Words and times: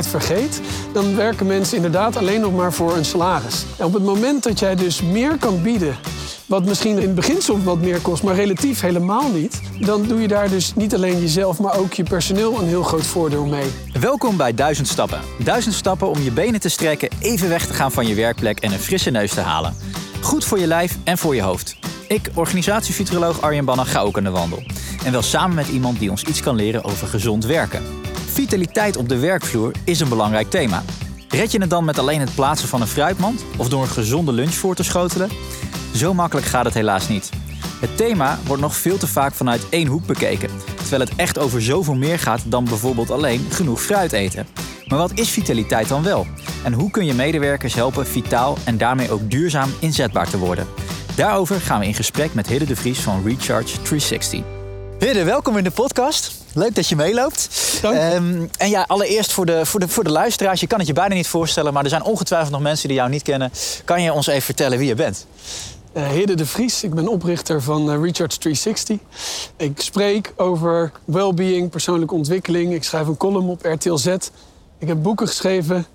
vergeet, 0.00 0.60
dan 0.92 1.16
werken 1.16 1.46
mensen 1.46 1.76
inderdaad 1.76 2.16
alleen 2.16 2.40
nog 2.40 2.52
maar 2.52 2.72
voor 2.72 2.96
een 2.96 3.04
salaris. 3.04 3.64
En 3.78 3.84
op 3.84 3.92
het 3.92 4.02
moment 4.02 4.42
dat 4.42 4.58
jij 4.58 4.74
dus 4.74 5.02
meer 5.02 5.36
kan 5.36 5.62
bieden 5.62 5.96
wat 6.52 6.64
misschien 6.64 6.98
in 6.98 7.06
het 7.06 7.14
begin 7.14 7.42
soms 7.42 7.64
wat 7.64 7.78
meer 7.78 8.00
kost, 8.00 8.22
maar 8.22 8.34
relatief 8.34 8.80
helemaal 8.80 9.30
niet. 9.30 9.60
Dan 9.80 10.02
doe 10.06 10.20
je 10.20 10.28
daar 10.28 10.48
dus 10.50 10.74
niet 10.74 10.94
alleen 10.94 11.20
jezelf, 11.20 11.58
maar 11.58 11.78
ook 11.78 11.92
je 11.92 12.02
personeel 12.02 12.60
een 12.60 12.66
heel 12.66 12.82
groot 12.82 13.06
voordeel 13.06 13.46
mee. 13.46 13.70
Welkom 14.00 14.36
bij 14.36 14.54
Duizend 14.54 14.88
Stappen. 14.88 15.20
Duizend 15.44 15.74
stappen 15.74 16.08
om 16.08 16.22
je 16.22 16.30
benen 16.30 16.60
te 16.60 16.68
strekken, 16.68 17.08
even 17.20 17.48
weg 17.48 17.66
te 17.66 17.72
gaan 17.72 17.92
van 17.92 18.06
je 18.06 18.14
werkplek 18.14 18.60
en 18.60 18.72
een 18.72 18.78
frisse 18.78 19.10
neus 19.10 19.34
te 19.34 19.40
halen. 19.40 19.76
Goed 20.20 20.44
voor 20.44 20.58
je 20.58 20.66
lijf 20.66 20.98
en 21.04 21.18
voor 21.18 21.34
je 21.34 21.42
hoofd. 21.42 21.76
Ik, 22.08 22.30
organisatiefuturoloog 22.34 23.40
Arjen 23.40 23.64
Banna, 23.64 23.84
ga 23.84 24.00
ook 24.00 24.16
aan 24.16 24.24
de 24.24 24.30
wandel. 24.30 24.62
En 25.04 25.12
wel 25.12 25.22
samen 25.22 25.54
met 25.54 25.68
iemand 25.68 25.98
die 25.98 26.10
ons 26.10 26.24
iets 26.24 26.40
kan 26.40 26.56
leren 26.56 26.84
over 26.84 27.06
gezond 27.06 27.44
werken. 27.44 27.82
Vitaliteit 28.32 28.96
op 28.96 29.08
de 29.08 29.18
werkvloer 29.18 29.72
is 29.84 30.00
een 30.00 30.08
belangrijk 30.08 30.50
thema. 30.50 30.82
Red 31.28 31.52
je 31.52 31.60
het 31.60 31.70
dan 31.70 31.84
met 31.84 31.98
alleen 31.98 32.20
het 32.20 32.34
plaatsen 32.34 32.68
van 32.68 32.80
een 32.80 32.86
fruitmand 32.86 33.44
of 33.56 33.68
door 33.68 33.82
een 33.82 33.88
gezonde 33.88 34.32
lunch 34.32 34.54
voor 34.54 34.74
te 34.74 34.82
schotelen? 34.82 35.30
Zo 35.94 36.14
makkelijk 36.14 36.46
gaat 36.46 36.64
het 36.64 36.74
helaas 36.74 37.08
niet. 37.08 37.30
Het 37.80 37.96
thema 37.96 38.38
wordt 38.46 38.62
nog 38.62 38.76
veel 38.76 38.96
te 38.98 39.06
vaak 39.06 39.34
vanuit 39.34 39.68
één 39.68 39.86
hoek 39.86 40.06
bekeken, 40.06 40.50
terwijl 40.76 41.00
het 41.00 41.16
echt 41.16 41.38
over 41.38 41.62
zoveel 41.62 41.94
meer 41.94 42.18
gaat 42.18 42.50
dan 42.50 42.64
bijvoorbeeld 42.64 43.10
alleen 43.10 43.46
genoeg 43.50 43.82
fruit 43.82 44.12
eten. 44.12 44.46
Maar 44.86 44.98
wat 44.98 45.18
is 45.18 45.30
vitaliteit 45.30 45.88
dan 45.88 46.02
wel? 46.02 46.26
En 46.64 46.72
hoe 46.72 46.90
kun 46.90 47.06
je 47.06 47.14
medewerkers 47.14 47.74
helpen 47.74 48.06
vitaal 48.06 48.56
en 48.64 48.78
daarmee 48.78 49.10
ook 49.10 49.30
duurzaam 49.30 49.70
inzetbaar 49.78 50.30
te 50.30 50.38
worden? 50.38 50.66
Daarover 51.16 51.60
gaan 51.60 51.80
we 51.80 51.86
in 51.86 51.94
gesprek 51.94 52.34
met 52.34 52.46
Hidde 52.46 52.66
de 52.66 52.76
Vries 52.76 53.00
van 53.00 53.22
Recharge 53.24 53.82
360. 53.82 54.40
Hidde, 54.98 55.24
welkom 55.24 55.56
in 55.56 55.64
de 55.64 55.70
podcast. 55.70 56.41
Leuk 56.54 56.74
dat 56.74 56.88
je 56.88 56.96
meeloopt. 56.96 57.48
Um, 57.84 58.50
en 58.58 58.70
ja, 58.70 58.84
allereerst 58.86 59.32
voor 59.32 59.46
de, 59.46 59.66
voor, 59.66 59.80
de, 59.80 59.88
voor 59.88 60.04
de 60.04 60.10
luisteraars. 60.10 60.60
Je 60.60 60.66
kan 60.66 60.78
het 60.78 60.86
je 60.86 60.92
bijna 60.92 61.14
niet 61.14 61.26
voorstellen, 61.26 61.72
maar 61.72 61.82
er 61.82 61.88
zijn 61.88 62.02
ongetwijfeld 62.02 62.52
nog 62.52 62.60
mensen 62.60 62.88
die 62.88 62.96
jou 62.96 63.10
niet 63.10 63.22
kennen. 63.22 63.50
Kan 63.84 64.02
je 64.02 64.12
ons 64.12 64.26
even 64.26 64.42
vertellen 64.42 64.78
wie 64.78 64.88
je 64.88 64.94
bent? 64.94 65.26
Uh, 65.96 66.08
Hidde 66.08 66.34
de 66.34 66.46
Vries, 66.46 66.84
ik 66.84 66.94
ben 66.94 67.08
oprichter 67.08 67.62
van 67.62 67.82
uh, 67.82 68.02
Recharge 68.02 68.38
360. 68.38 68.98
Ik 69.56 69.80
spreek 69.80 70.32
over 70.36 70.92
well-being, 71.04 71.70
persoonlijke 71.70 72.14
ontwikkeling. 72.14 72.72
Ik 72.72 72.84
schrijf 72.84 73.06
een 73.06 73.16
column 73.16 73.48
op 73.48 73.64
RTL 73.64 73.94
Z. 73.94 74.06
Ik 74.78 74.88
heb 74.88 75.02
boeken 75.02 75.26
geschreven. 75.26 75.86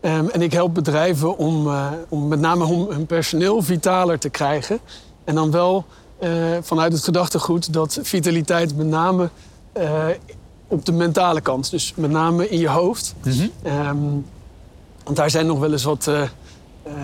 Um, 0.00 0.28
en 0.28 0.42
ik 0.42 0.52
help 0.52 0.74
bedrijven 0.74 1.38
om, 1.38 1.66
uh, 1.66 1.88
om 2.08 2.28
met 2.28 2.40
name 2.40 2.64
om 2.64 2.90
hun 2.90 3.06
personeel 3.06 3.62
vitaler 3.62 4.18
te 4.18 4.28
krijgen. 4.28 4.78
En 5.24 5.34
dan 5.34 5.50
wel 5.50 5.84
vanuit 6.60 6.92
het 6.92 7.04
gedachtegoed 7.04 7.72
dat 7.72 7.98
vitaliteit 8.02 8.76
met 8.76 8.86
name 8.86 9.30
op 10.68 10.84
de 10.84 10.92
mentale 10.92 11.40
kant. 11.40 11.70
Dus 11.70 11.92
met 11.96 12.10
name 12.10 12.48
in 12.48 12.58
je 12.58 12.68
hoofd. 12.68 13.14
Mm 13.24 13.32
-hmm. 13.32 13.86
um, 13.86 14.26
want 15.04 15.16
daar 15.16 15.30
zijn 15.30 15.46
nog 15.46 15.58
wel 15.58 15.72
eens 15.72 15.84
wat 15.84 16.10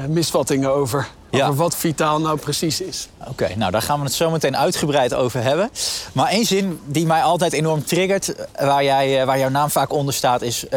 misvattingen 0.08 0.74
over. 0.74 1.08
Ja. 1.38 1.46
Over 1.46 1.62
wat 1.62 1.76
vitaal 1.76 2.20
nou 2.20 2.38
precies 2.38 2.80
is. 2.80 3.08
Oké, 3.28 3.54
nou 3.56 3.70
daar 3.70 3.82
gaan 3.82 3.98
we 3.98 4.04
het 4.04 4.14
zo 4.14 4.30
meteen 4.30 4.56
uitgebreid 4.56 5.14
over 5.14 5.42
hebben. 5.42 5.70
Maar 6.12 6.28
één 6.28 6.44
zin 6.44 6.80
die 6.86 7.06
mij 7.06 7.22
altijd 7.22 7.52
enorm 7.52 7.84
triggert, 7.84 8.34
waar, 8.58 8.84
jij, 8.84 9.26
waar 9.26 9.38
jouw 9.38 9.48
naam 9.48 9.70
vaak 9.70 9.92
onder 9.92 10.14
staat, 10.14 10.42
is: 10.42 10.64
uh, 10.64 10.70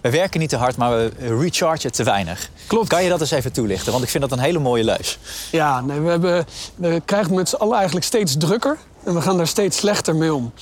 we 0.00 0.10
werken 0.10 0.40
niet 0.40 0.48
te 0.48 0.56
hard, 0.56 0.76
maar 0.76 0.90
we 0.90 1.12
rechargen 1.38 1.92
te 1.92 2.02
weinig. 2.02 2.50
Klopt. 2.66 2.88
Kan 2.88 3.02
je 3.02 3.08
dat 3.08 3.20
eens 3.20 3.30
even 3.30 3.52
toelichten? 3.52 3.92
Want 3.92 4.04
ik 4.04 4.10
vind 4.10 4.22
dat 4.22 4.38
een 4.38 4.44
hele 4.44 4.58
mooie 4.58 4.84
leus. 4.84 5.18
Ja, 5.50 5.80
nee, 5.80 6.00
we, 6.00 6.08
hebben, 6.08 6.46
we 6.74 7.02
krijgen 7.04 7.34
met 7.34 7.48
z'n 7.48 7.56
allen 7.56 7.76
eigenlijk 7.76 8.06
steeds 8.06 8.36
drukker 8.36 8.76
en 9.04 9.14
we 9.14 9.20
gaan 9.20 9.36
daar 9.36 9.46
steeds 9.46 9.76
slechter 9.76 10.16
mee 10.16 10.34
om. 10.34 10.52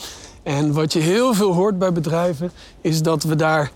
En 0.44 0.72
wat 0.72 0.92
je 0.92 0.98
heel 0.98 1.34
veel 1.34 1.52
hoort 1.52 1.78
bij 1.78 1.92
bedrijven 1.92 2.52
is 2.80 3.02
dat 3.02 3.22
we 3.22 3.36
daar 3.36 3.70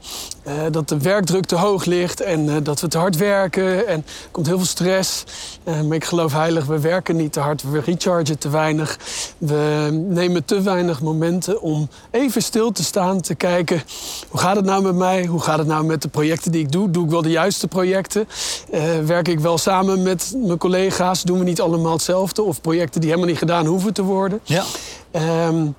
uh, 0.46 0.52
dat 0.70 0.88
de 0.88 0.98
werkdruk 0.98 1.44
te 1.44 1.56
hoog 1.56 1.84
ligt 1.84 2.20
en 2.20 2.44
uh, 2.44 2.54
dat 2.62 2.80
we 2.80 2.88
te 2.88 2.98
hard 2.98 3.16
werken 3.16 3.86
en 3.86 3.96
er 3.96 4.28
komt 4.30 4.46
heel 4.46 4.56
veel 4.56 4.66
stress. 4.66 5.24
Uh, 5.64 5.80
maar 5.80 5.96
ik 5.96 6.04
geloof 6.04 6.32
heilig, 6.32 6.66
we 6.66 6.80
werken 6.80 7.16
niet 7.16 7.32
te 7.32 7.40
hard, 7.40 7.70
we 7.70 7.80
rechargen 7.80 8.38
te 8.38 8.48
weinig. 8.48 8.98
We 9.38 9.88
nemen 10.08 10.44
te 10.44 10.62
weinig 10.62 11.02
momenten 11.02 11.62
om 11.62 11.88
even 12.10 12.42
stil 12.42 12.72
te 12.72 12.84
staan, 12.84 13.20
te 13.20 13.34
kijken 13.34 13.82
hoe 14.28 14.40
gaat 14.40 14.56
het 14.56 14.64
nou 14.64 14.82
met 14.82 14.94
mij? 14.94 15.26
Hoe 15.26 15.40
gaat 15.40 15.58
het 15.58 15.66
nou 15.66 15.84
met 15.84 16.02
de 16.02 16.08
projecten 16.08 16.52
die 16.52 16.60
ik 16.60 16.72
doe? 16.72 16.90
Doe 16.90 17.04
ik 17.04 17.10
wel 17.10 17.22
de 17.22 17.30
juiste 17.30 17.68
projecten? 17.68 18.28
werk 19.04 19.28
ik 19.28 19.40
wel 19.40 19.58
samen 19.58 20.02
met 20.02 20.34
mijn 20.36 20.58
collega's? 20.58 21.22
Doen 21.22 21.38
we 21.38 21.44
niet 21.44 21.60
allemaal 21.60 21.92
hetzelfde? 21.92 22.42
Of 22.42 22.60
projecten 22.60 23.00
die 23.00 23.10
helemaal 23.10 23.30
niet 23.30 23.38
gedaan 23.38 23.66
hoeven 23.66 23.92
te 23.92 24.02
worden? 24.02 24.40
Ja. 24.44 24.64
Um, 25.46 25.74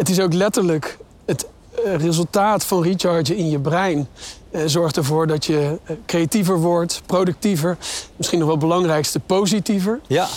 het 0.00 0.08
is 0.08 0.20
ook 0.20 0.32
letterlijk 0.32 0.98
het 1.24 1.46
resultaat 1.84 2.64
van 2.64 2.82
rechargen 2.82 3.36
in 3.36 3.50
je 3.50 3.58
brein. 3.58 4.08
Uh, 4.50 4.62
zorgt 4.66 4.96
ervoor 4.96 5.26
dat 5.26 5.44
je 5.44 5.78
creatiever 6.06 6.58
wordt, 6.58 7.02
productiever. 7.06 7.76
Misschien 8.16 8.38
nog 8.38 8.48
wel 8.48 8.56
het 8.56 8.66
belangrijkste, 8.66 9.20
positiever. 9.20 10.00
Ja. 10.06 10.28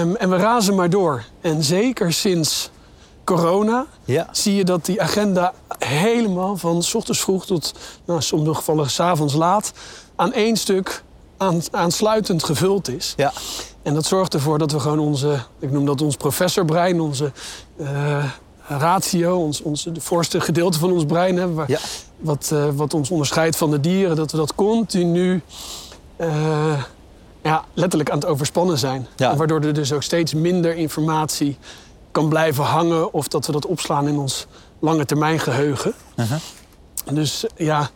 Um, 0.00 0.16
en 0.16 0.30
we 0.30 0.36
razen 0.36 0.74
maar 0.74 0.90
door. 0.90 1.24
En 1.40 1.62
zeker 1.62 2.12
sinds 2.12 2.70
corona 3.24 3.86
ja. 4.04 4.28
zie 4.32 4.54
je 4.54 4.64
dat 4.64 4.84
die 4.84 5.02
agenda 5.02 5.52
helemaal 5.78 6.56
van 6.56 6.82
s 6.82 6.94
ochtends 6.94 7.20
vroeg 7.20 7.46
tot 7.46 7.74
nou, 8.04 8.22
sommige 8.22 8.54
gevallen 8.54 8.90
s 8.90 9.00
avonds 9.00 9.34
laat 9.34 9.72
aan 10.16 10.32
één 10.32 10.56
stuk 10.56 11.02
aan, 11.36 11.62
aansluitend 11.70 12.44
gevuld 12.44 12.88
is. 12.88 13.14
Ja. 13.16 13.32
En 13.82 13.94
dat 13.94 14.04
zorgt 14.04 14.34
ervoor 14.34 14.58
dat 14.58 14.72
we 14.72 14.80
gewoon 14.80 14.98
onze, 14.98 15.38
ik 15.58 15.70
noem 15.70 15.86
dat 15.86 16.02
ons 16.02 16.16
professorbrein, 16.16 17.00
onze 17.00 17.32
uh, 17.76 18.24
ratio, 18.68 19.38
ons, 19.38 19.62
ons, 19.62 19.82
de 19.92 20.00
voorste 20.00 20.40
gedeelte 20.40 20.78
van 20.78 20.92
ons 20.92 21.04
brein 21.04 21.36
hebben, 21.36 21.56
waar, 21.56 21.70
ja. 21.70 21.78
wat, 22.16 22.50
uh, 22.52 22.68
wat 22.74 22.94
ons 22.94 23.10
onderscheidt 23.10 23.56
van 23.56 23.70
de 23.70 23.80
dieren, 23.80 24.16
dat 24.16 24.30
we 24.30 24.36
dat 24.36 24.54
continu 24.54 25.42
uh, 26.20 26.82
ja, 27.42 27.64
letterlijk 27.74 28.10
aan 28.10 28.18
het 28.18 28.26
overspannen 28.26 28.78
zijn. 28.78 29.06
Ja. 29.16 29.36
Waardoor 29.36 29.60
er 29.60 29.74
dus 29.74 29.92
ook 29.92 30.02
steeds 30.02 30.34
minder 30.34 30.74
informatie 30.74 31.58
kan 32.10 32.28
blijven 32.28 32.64
hangen 32.64 33.12
of 33.12 33.28
dat 33.28 33.46
we 33.46 33.52
dat 33.52 33.66
opslaan 33.66 34.08
in 34.08 34.18
ons 34.18 34.46
lange 34.78 35.04
termijn 35.04 35.38
geheugen. 35.38 35.94
-huh. 36.14 36.32
Dus 37.12 37.44
ja, 37.56 37.90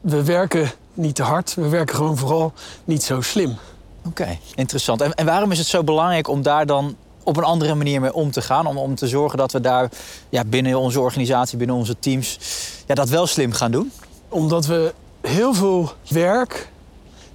we 0.00 0.24
werken 0.24 0.70
niet 0.94 1.14
te 1.14 1.22
hard, 1.22 1.54
we 1.54 1.68
werken 1.68 1.96
gewoon 1.96 2.16
vooral 2.16 2.52
niet 2.84 3.02
zo 3.02 3.20
slim. 3.20 3.56
Oké, 3.98 4.22
okay, 4.22 4.40
interessant. 4.54 5.00
En, 5.00 5.14
en 5.14 5.26
waarom 5.26 5.52
is 5.52 5.58
het 5.58 5.66
zo 5.66 5.84
belangrijk 5.84 6.28
om 6.28 6.42
daar 6.42 6.66
dan 6.66 6.96
op 7.24 7.36
een 7.36 7.44
andere 7.44 7.74
manier 7.74 8.00
mee 8.00 8.14
om 8.14 8.30
te 8.30 8.42
gaan. 8.42 8.66
Om, 8.66 8.78
om 8.78 8.94
te 8.94 9.08
zorgen 9.08 9.38
dat 9.38 9.52
we 9.52 9.60
daar 9.60 9.90
ja, 10.28 10.44
binnen 10.44 10.78
onze 10.78 11.00
organisatie, 11.00 11.58
binnen 11.58 11.76
onze 11.76 11.96
teams, 11.98 12.38
ja, 12.86 12.94
dat 12.94 13.08
wel 13.08 13.26
slim 13.26 13.52
gaan 13.52 13.70
doen? 13.70 13.92
Omdat 14.28 14.66
we 14.66 14.94
heel 15.20 15.54
veel 15.54 15.92
werk 16.08 16.68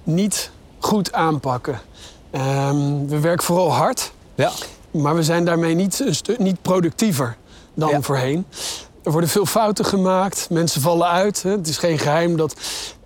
niet 0.02 0.50
goed 0.78 1.12
aanpakken. 1.12 1.80
Um, 2.32 3.08
we 3.08 3.20
werken 3.20 3.44
vooral 3.46 3.72
hard, 3.72 4.12
ja. 4.34 4.50
maar 4.90 5.14
we 5.14 5.22
zijn 5.22 5.44
daarmee 5.44 5.74
niet, 5.74 6.04
niet 6.38 6.62
productiever 6.62 7.36
dan 7.74 7.88
Ja. 7.88 8.00
voorheen. 8.00 8.46
Er 9.02 9.12
worden 9.12 9.30
veel 9.30 9.46
fouten 9.46 9.84
gemaakt, 9.84 10.46
mensen 10.50 10.80
vallen 10.80 11.08
uit. 11.08 11.42
Hè. 11.42 11.50
Het 11.50 11.68
is 11.68 11.78
geen 11.78 11.98
geheim 11.98 12.36
dat, 12.36 12.54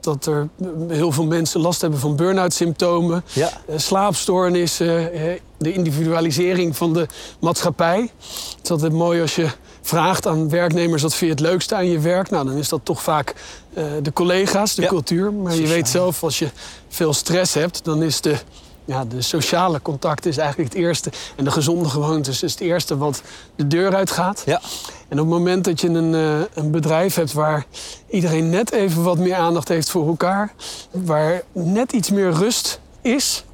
dat 0.05 0.27
er 0.27 0.49
heel 0.89 1.13
veel 1.13 1.25
mensen 1.27 1.61
last 1.61 1.81
hebben 1.81 1.99
van 2.01 2.17
burn-out 2.17 2.53
symptomen. 2.53 3.25
Ja. 3.33 3.51
Eh, 3.67 3.79
slaapstoornissen, 3.79 5.13
eh, 5.13 5.41
de 5.59 5.73
individualisering 5.73 6.77
van 6.77 6.93
de 6.93 7.07
maatschappij. 7.41 8.01
Het 8.01 8.61
is 8.63 8.71
altijd 8.71 8.93
mooi 8.93 9.21
als 9.21 9.35
je 9.35 9.49
vraagt 9.83 10.27
aan 10.27 10.49
werknemers 10.49 11.03
wat 11.03 11.15
vind 11.15 11.31
je 11.31 11.37
het 11.45 11.53
leukste 11.53 11.75
aan 11.75 11.87
je 11.89 11.99
werk. 11.99 12.31
Nou, 12.31 12.47
dan 12.47 12.57
is 12.57 12.69
dat 12.69 12.81
toch 12.83 13.03
vaak 13.03 13.35
eh, 13.75 13.85
de 14.03 14.13
collega's, 14.13 14.75
de 14.75 14.83
Ja. 14.83 14.89
cultuur. 14.89 15.33
Maar 15.33 15.55
je 15.55 15.67
weet 15.67 15.89
zelf, 15.89 16.23
als 16.23 16.39
je 16.39 16.49
veel 16.89 17.13
stress 17.13 17.55
hebt, 17.55 17.85
dan 17.85 18.03
is 18.03 18.21
de, 18.21 18.37
ja, 18.85 19.05
de 19.05 19.23
sociale 19.23 19.83
contact 19.83 20.27
is 20.27 20.37
eigenlijk 20.37 20.73
het 20.73 20.83
eerste. 20.83 21.11
En 21.37 21.45
de 21.45 21.51
gezonde 21.51 21.89
gewoontes 21.89 22.43
is 22.43 22.53
het 22.53 22.61
eerste 22.61 22.97
wat 22.97 23.23
de 23.57 23.67
deur 23.67 23.95
uitgaat. 23.95 24.43
Ja. 24.47 24.61
En 25.09 25.21
op 25.21 25.27
het 25.27 25.35
moment 25.35 25.65
dat 25.65 25.81
je 25.81 25.89
een, 25.89 26.15
eh, 26.15 26.63
een 26.63 26.71
bedrijf 26.71 27.15
hebt 27.15 27.33
waar 27.33 27.67
iedereen 28.11 28.51
net 28.51 28.73
even 28.73 29.03
wat 29.03 29.19
meer 29.19 29.35
aandacht 29.35 29.69
heeft 29.69 29.91
voor 29.91 30.07
elkaar, 30.07 30.53
waar 30.91 31.43
net 31.53 31.93
iets 31.93 32.11
meer 32.11 32.31
rust 32.31 32.81
is, 33.03 33.45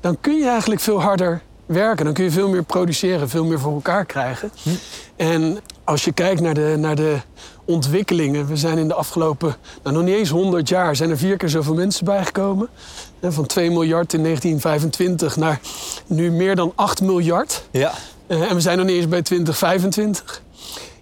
dan 0.00 0.16
kun 0.20 0.38
je 0.38 0.48
eigenlijk 0.48 0.80
veel 0.80 1.00
harder 1.00 1.42
werken. 1.66 2.04
Dan 2.04 2.14
kun 2.14 2.24
je 2.24 2.30
veel 2.30 2.48
meer 2.48 2.62
produceren, 2.62 3.28
veel 3.28 3.44
meer 3.44 3.60
voor 3.60 3.72
elkaar 3.72 4.04
krijgen. 4.04 4.52
En 5.16 5.58
als 5.84 6.04
je 6.04 6.12
kijkt 6.12 6.40
naar 6.40 6.54
de, 6.54 6.74
naar 6.78 6.94
de 6.94 7.16
ontwikkelingen, 7.64 8.46
we 8.46 8.56
zijn 8.56 8.78
in 8.78 8.88
de 8.88 8.94
afgelopen, 8.94 9.56
nou 9.82 9.96
nog 9.96 10.04
niet 10.04 10.14
eens 10.14 10.28
100 10.28 10.68
jaar, 10.68 10.96
zijn 10.96 11.10
er 11.10 11.18
vier 11.18 11.36
keer 11.36 11.48
zoveel 11.48 11.74
mensen 11.74 12.04
bijgekomen. 12.04 12.68
Van 13.22 13.46
2 13.46 13.70
miljard 13.70 14.12
in 14.12 14.22
1925 14.22 15.36
naar 15.36 15.60
nu 16.06 16.30
meer 16.30 16.56
dan 16.56 16.72
8 16.74 17.00
miljard. 17.02 17.62
Ja. 17.70 17.92
Eh, 18.26 18.42
en 18.50 18.54
we 18.54 18.60
zijn 18.60 18.76
nog 18.78 18.86
niet 18.86 18.96
eens 18.96 19.08
bij 19.08 19.22
2025. 19.22 20.42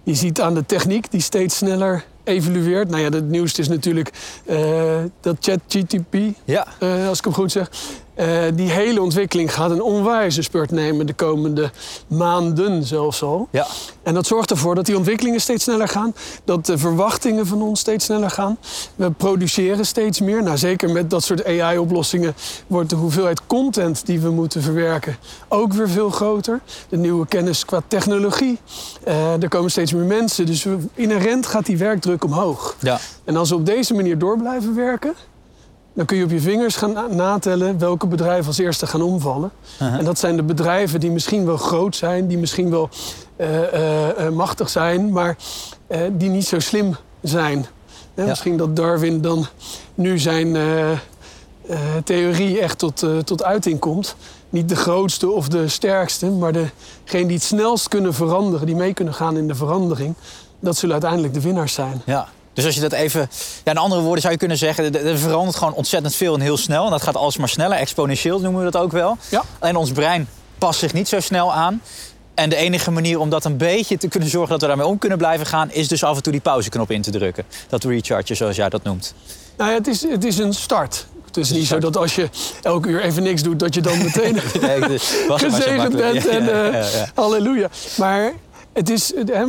Je 0.03 0.15
ziet 0.15 0.41
aan 0.41 0.53
de 0.53 0.65
techniek 0.65 1.11
die 1.11 1.21
steeds 1.21 1.57
sneller 1.57 2.05
evolueert. 2.23 2.89
Nou 2.89 3.01
ja, 3.03 3.09
het 3.09 3.29
nieuwste 3.29 3.61
is 3.61 3.67
natuurlijk 3.67 4.11
eh, 4.45 4.97
dat 5.21 5.35
ChatGTP, 5.39 6.15
Ja. 6.45 6.67
eh, 6.79 7.07
als 7.07 7.17
ik 7.17 7.23
hem 7.23 7.33
goed 7.33 7.51
zeg. 7.51 7.71
Eh, 8.19 8.41
die 8.53 8.69
hele 8.69 9.01
ontwikkeling 9.01 9.53
gaat 9.53 9.71
een 9.71 9.81
onwijze 9.81 10.41
spurt 10.41 10.71
nemen 10.71 11.05
de 11.05 11.13
komende 11.13 11.71
maanden 12.07 12.83
zelfs 12.83 13.23
al. 13.23 13.47
Ja. 13.51 13.67
En 14.03 14.13
dat 14.13 14.27
zorgt 14.27 14.51
ervoor 14.51 14.75
dat 14.75 14.85
die 14.85 14.97
ontwikkelingen 14.97 15.41
steeds 15.41 15.63
sneller 15.63 15.87
gaan. 15.87 16.13
Dat 16.43 16.65
de 16.65 16.77
verwachtingen 16.77 17.47
van 17.47 17.61
ons 17.61 17.79
steeds 17.79 18.05
sneller 18.05 18.29
gaan. 18.29 18.57
We 18.95 19.11
produceren 19.11 19.85
steeds 19.85 20.19
meer. 20.19 20.43
Nou, 20.43 20.57
zeker 20.57 20.89
met 20.89 21.09
dat 21.09 21.23
soort 21.23 21.45
AI-oplossingen 21.45 22.35
wordt 22.67 22.89
de 22.89 22.95
hoeveelheid 22.95 23.47
content 23.47 24.05
die 24.05 24.19
we 24.19 24.29
moeten 24.29 24.61
verwerken 24.61 25.17
ook 25.47 25.73
weer 25.73 25.89
veel 25.89 26.09
groter. 26.09 26.61
De 26.89 26.97
nieuwe 26.97 27.27
kennis 27.27 27.65
qua 27.65 27.81
technologie. 27.87 28.59
Eh, 29.03 29.41
er 29.43 29.49
komen 29.49 29.71
steeds 29.71 29.93
meer 29.93 30.05
mensen. 30.05 30.45
Dus 30.45 30.65
inherent 30.93 31.45
gaat 31.45 31.65
die 31.65 31.77
werkdruk 31.77 32.23
omhoog. 32.23 32.75
Ja. 32.79 32.99
En 33.23 33.35
als 33.35 33.49
we 33.49 33.55
op 33.55 33.65
deze 33.65 33.93
manier 33.93 34.17
door 34.17 34.37
blijven 34.37 34.75
werken, 34.75 35.13
dan 35.99 36.07
kun 36.07 36.17
je 36.17 36.23
op 36.23 36.31
je 36.31 36.39
vingers 36.39 36.75
gaan 36.75 36.93
na- 36.93 37.07
natellen 37.07 37.79
welke 37.79 38.07
bedrijven 38.07 38.47
als 38.47 38.57
eerste 38.57 38.87
gaan 38.87 39.01
omvallen. 39.01 39.51
En 39.79 40.05
dat 40.05 40.19
zijn 40.19 40.35
de 40.35 40.43
bedrijven 40.43 40.99
die 40.99 41.11
misschien 41.11 41.45
wel 41.45 41.57
groot 41.57 41.95
zijn, 41.95 42.27
die 42.27 42.37
misschien 42.37 42.69
wel 42.69 42.89
eh, 43.35 43.73
eh, 43.73 44.25
eh, 44.25 44.33
machtig 44.33 44.69
zijn, 44.69 45.11
maar 45.11 45.37
die 46.11 46.29
niet 46.29 46.45
zo 46.45 46.59
slim 46.59 46.95
zijn. 47.21 47.65
Ja. 48.13 48.25
Misschien 48.25 48.57
dat 48.57 48.75
Darwin 48.75 49.21
dan 49.21 49.45
nu 49.95 50.19
zijn 50.19 50.57
theorie 52.03 52.59
echt 52.59 52.77
tot, 52.77 53.05
tot 53.23 53.43
uiting 53.43 53.79
komt. 53.79 54.15
Niet 54.49 54.69
de 54.69 54.75
grootste 54.75 55.29
of 55.29 55.47
de 55.47 55.67
sterkste, 55.67 56.29
maar 56.29 56.51
degene 56.51 57.25
die 57.25 57.35
het 57.35 57.43
snelst 57.43 57.87
kunnen 57.87 58.13
veranderen, 58.13 58.65
die 58.65 58.75
mee 58.75 58.93
kunnen 58.93 59.13
gaan 59.13 59.37
in 59.37 59.47
de 59.47 59.55
verandering. 59.55 60.15
Dat 60.59 60.77
zullen 60.77 60.93
uiteindelijk 60.93 61.33
de 61.33 61.41
winnaars 61.41 61.73
zijn. 61.73 62.01
Ja. 62.05 62.27
Dus 62.59 62.67
als 62.67 62.83
je 62.83 62.89
dat 62.89 62.99
even... 62.99 63.29
Ja, 63.63 63.71
in 63.71 63.77
andere 63.77 64.01
woorden 64.01 64.21
zou 64.21 64.33
je 64.33 64.39
kunnen 64.39 64.57
zeggen... 64.57 64.93
er- 64.95 65.05
er 65.05 65.17
verandert 65.17 65.57
gewoon 65.57 65.73
ontzettend 65.73 66.15
veel 66.15 66.33
en 66.33 66.41
heel 66.41 66.57
snel. 66.57 66.85
En 66.85 66.91
dat 66.91 67.01
gaat 67.01 67.15
alsmaar 67.15 67.49
sneller. 67.49 67.77
Exponentieel 67.77 68.39
noemen 68.39 68.65
we 68.65 68.71
dat 68.71 68.81
ook 68.81 68.91
wel. 68.91 69.17
Ja. 69.29 69.43
Alleen 69.59 69.75
ons 69.75 69.91
brein 69.91 70.27
past 70.57 70.79
zich 70.79 70.93
niet 70.93 71.07
zo 71.07 71.19
snel 71.19 71.53
aan. 71.53 71.81
En 72.33 72.49
de 72.49 72.55
enige 72.55 72.91
manier 72.91 73.19
om 73.19 73.29
dat 73.29 73.45
een 73.45 73.57
beetje 73.57 73.97
te 73.97 74.07
kunnen 74.07 74.29
zorgen 74.29 74.49
dat 74.51 74.61
we 74.61 74.67
daarmee 74.67 74.85
om 74.85 74.97
kunnen 74.97 75.17
blijven 75.17 75.45
gaan... 75.45 75.71
is 75.71 75.87
dus 75.87 76.03
af 76.03 76.15
en 76.15 76.23
toe 76.23 76.31
die 76.31 76.41
pauzeknop 76.41 76.91
in 76.91 77.01
te 77.01 77.11
drukken. 77.11 77.43
Dat 77.69 77.83
recharge, 77.83 78.35
zoals 78.35 78.55
jij 78.55 78.69
dat 78.69 78.83
noemt. 78.83 79.13
Nou 79.57 79.69
ja, 79.69 79.75
het 79.77 79.87
is, 79.87 80.01
het 80.01 80.23
is 80.23 80.37
een 80.37 80.53
start. 80.53 81.05
Het 81.25 81.37
is 81.37 81.51
niet 81.51 81.67
zo 81.67 81.79
dat 81.79 81.97
als 81.97 82.15
je 82.15 82.29
elke 82.61 82.89
uur 82.89 83.01
even 83.01 83.23
niks 83.23 83.41
doet, 83.43 83.59
dat 83.59 83.73
je 83.73 83.81
dan 83.81 83.97
meteen 83.97 84.33
Nee, 84.61 84.79
dus 84.79 85.13
maar 85.27 85.39
gezegend 85.39 85.95
bent. 85.95 86.23
Ja, 86.23 86.29
En, 86.29 86.41
eh, 86.65 86.73
ja, 86.73 86.97
ja. 86.99 87.09
Halleluja. 87.15 87.69
Maar 87.97 88.33
het 88.73 88.89
is 88.89 89.13
eh, 89.13 89.41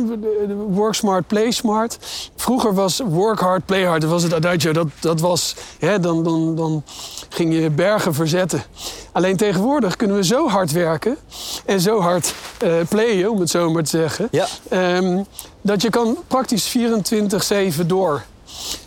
work 0.67 0.93
smart, 0.93 1.27
play 1.27 1.51
smart. 1.51 1.97
Vroeger 2.35 2.73
was 2.73 2.99
work 3.05 3.39
hard, 3.39 3.65
play 3.65 3.83
hard. 3.83 4.01
Dat 4.01 4.09
was 4.09 4.23
het 4.23 4.33
adagio. 4.33 4.71
Dat, 4.71 4.87
dat 4.99 5.19
was, 5.19 5.55
hè, 5.79 5.99
dan, 5.99 6.23
dan, 6.23 6.55
dan 6.55 6.83
ging 7.29 7.53
je 7.53 7.69
bergen 7.69 8.13
verzetten. 8.13 8.63
Alleen 9.11 9.37
tegenwoordig 9.37 9.95
kunnen 9.95 10.15
we 10.15 10.23
zo 10.23 10.47
hard 10.47 10.71
werken 10.71 11.17
en 11.65 11.79
zo 11.79 11.99
hard 11.99 12.33
eh 12.57 12.73
playen, 12.89 13.31
om 13.31 13.39
het 13.39 13.49
zo 13.49 13.71
maar 13.71 13.83
te 13.83 13.89
zeggen. 13.89 14.27
Ja. 14.31 14.47
Ehm, 14.69 15.23
dat 15.61 15.81
je 15.81 15.89
kan 15.89 16.17
praktisch 16.27 16.67
24-7 16.67 17.87
door. 17.87 18.23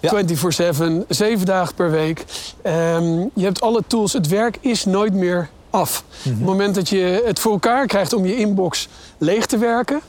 Ja. 0.01 0.11
24-7, 0.11 1.05
zeven 1.09 1.47
dagen 1.47 1.75
per 1.75 1.91
week. 1.91 2.25
Ehm, 2.63 3.19
je 3.35 3.45
hebt 3.45 3.61
alle 3.61 3.83
tools. 3.87 4.13
Het 4.13 4.29
werk 4.29 4.59
is 4.61 4.85
nooit 4.85 5.13
meer 5.13 5.49
af. 5.71 6.05
Op 6.25 6.25
het 6.25 6.41
moment 6.41 6.75
dat 6.75 6.89
je 6.89 7.23
het 7.25 7.39
voor 7.39 7.53
elkaar 7.53 7.87
krijgt 7.87 8.13
om 8.13 8.27
je 8.27 8.37
inbox 8.37 8.89
leeg 9.19 9.47
te 9.47 9.59
werken... 9.59 10.01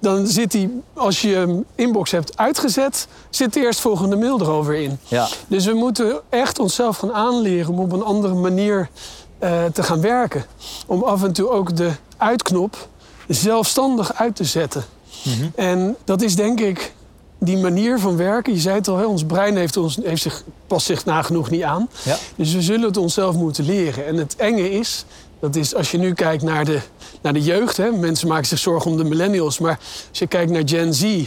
dan 0.00 0.26
zit 0.26 0.50
die, 0.50 0.82
als 0.94 1.20
je 1.20 1.28
je 1.28 1.62
inbox 1.74 2.10
hebt 2.10 2.36
uitgezet... 2.36 3.06
zit 3.30 3.52
de 3.52 3.60
eerstvolgende 3.60 4.16
mail 4.16 4.40
er 4.40 4.48
alweer 4.48 4.82
in. 4.82 4.98
Ja. 5.08 5.28
Dus 5.48 5.64
we 5.64 5.74
moeten 5.74 6.20
echt 6.28 6.58
onszelf 6.58 6.96
gaan 6.96 7.12
aanleren 7.12 7.72
om 7.72 7.78
op 7.78 7.92
een 7.92 8.02
andere 8.02 8.34
manier 8.34 8.88
eh, 9.38 9.64
te 9.64 9.82
gaan 9.82 10.00
werken. 10.00 10.44
Om 10.86 11.02
af 11.02 11.22
en 11.22 11.32
toe 11.32 11.50
ook 11.50 11.76
de 11.76 11.90
uitknop 12.16 12.88
zelfstandig 13.28 14.14
uit 14.14 14.36
te 14.36 14.44
zetten. 14.44 14.84
En 15.54 15.96
dat 16.04 16.22
is 16.22 16.36
denk 16.36 16.60
ik 16.60 16.92
die 17.38 17.58
manier 17.58 17.98
van 17.98 18.16
werken. 18.16 18.52
Je 18.52 18.60
zei 18.60 18.74
het 18.74 18.88
al, 18.88 18.96
hè, 18.96 19.04
ons 19.04 19.24
brein 19.24 19.56
heeft 19.56 19.76
ons, 19.76 19.98
heeft 20.02 20.22
zich, 20.22 20.44
past 20.66 20.86
zich 20.86 21.04
nagenoeg 21.04 21.50
niet 21.50 21.62
aan. 21.62 21.88
Ja. 22.02 22.16
Dus 22.36 22.54
we 22.54 22.62
zullen 22.62 22.86
het 22.86 22.96
onszelf 22.96 23.34
moeten 23.34 23.64
leren. 23.64 24.06
En 24.06 24.16
het 24.16 24.36
enge 24.36 24.70
is, 24.70 25.04
dat 25.40 25.56
is 25.56 25.74
als 25.74 25.90
je 25.90 25.98
nu 25.98 26.12
kijkt 26.12 26.42
naar 26.42 26.64
de, 26.64 26.80
naar 27.22 27.32
de 27.32 27.42
jeugd. 27.42 27.76
Hè, 27.76 27.90
mensen 27.90 28.28
maken 28.28 28.46
zich 28.46 28.58
zorgen 28.58 28.90
om 28.90 28.96
de 28.96 29.04
millennials. 29.04 29.58
Maar 29.58 29.78
als 30.08 30.18
je 30.18 30.26
kijkt 30.26 30.50
naar 30.50 30.62
Gen 30.64 30.94
Z, 30.94 31.24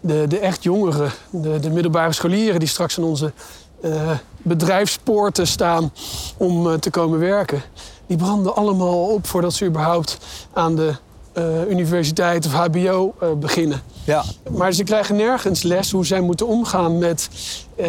de, 0.00 0.24
de 0.28 0.38
echt 0.38 0.62
jongeren, 0.62 1.12
de, 1.30 1.60
de 1.60 1.70
middelbare 1.70 2.12
scholieren 2.12 2.58
die 2.60 2.68
straks 2.68 2.98
aan 2.98 3.04
onze 3.04 3.32
eh, 3.80 4.10
bedrijfspoorten 4.42 5.46
staan 5.46 5.92
om 6.36 6.70
eh, 6.70 6.74
te 6.74 6.90
komen 6.90 7.18
werken. 7.18 7.62
Die 8.06 8.16
branden 8.16 8.56
allemaal 8.56 9.04
op 9.04 9.26
voordat 9.26 9.54
ze 9.54 9.64
überhaupt 9.64 10.18
aan 10.52 10.76
de 10.76 10.94
eh, 11.36 11.68
universiteit 11.68 12.46
of 12.46 12.52
HBO 12.52 13.14
eh, 13.20 13.32
beginnen. 13.32 13.82
Ja. 14.04 14.24
Maar 14.50 14.72
ze 14.72 14.84
krijgen 14.84 15.16
nergens 15.16 15.62
les 15.62 15.90
hoe 15.90 16.06
zij 16.06 16.20
moeten 16.20 16.46
omgaan 16.46 16.98
met 16.98 17.28
eh, 17.76 17.88